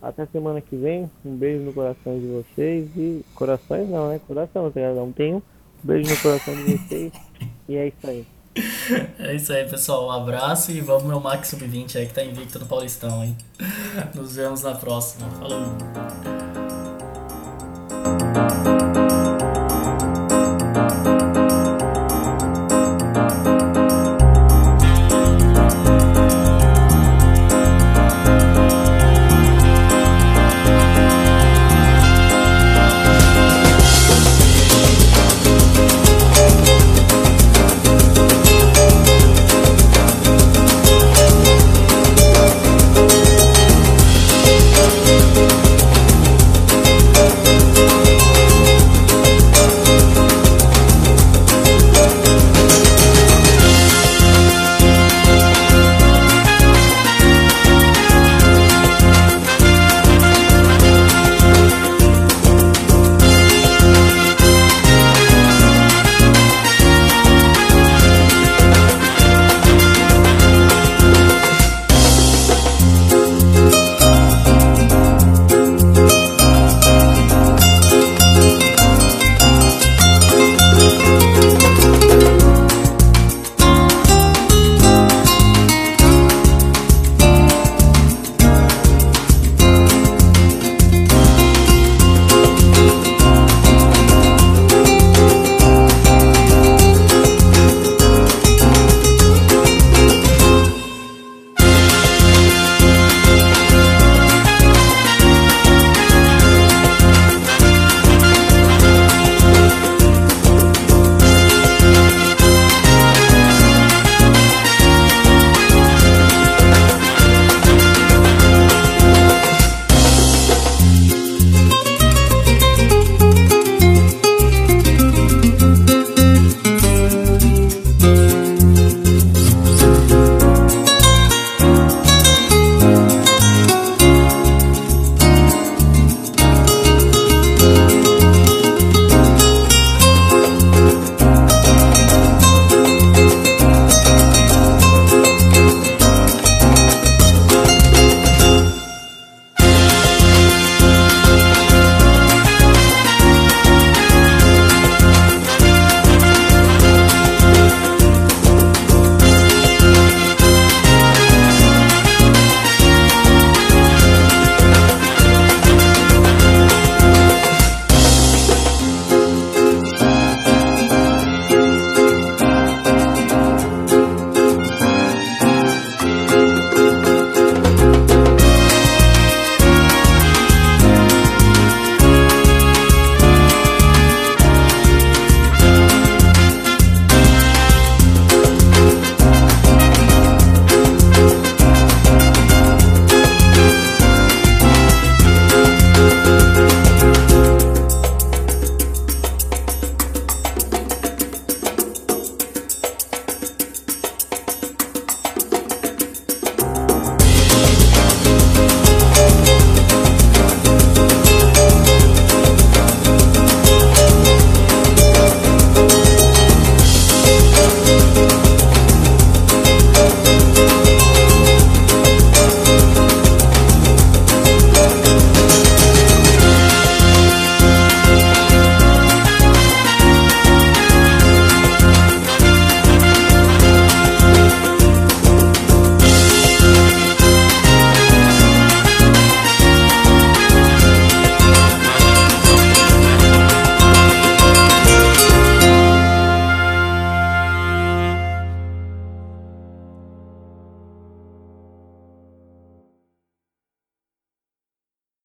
[0.00, 1.08] Até semana que vem.
[1.24, 2.90] Um beijo no coração de vocês.
[2.96, 4.20] E corações não, né?
[4.26, 5.42] Coração, cada um tem um.
[5.82, 7.12] Beijo no coração de vocês.
[7.68, 8.26] E é isso aí.
[9.18, 10.06] É isso aí, pessoal.
[10.06, 13.36] Um abraço e vamos meu Max Sub-20 aí que tá invicto no Paulistão, hein?
[14.14, 15.28] Nos vemos na próxima.
[15.38, 16.41] Falou!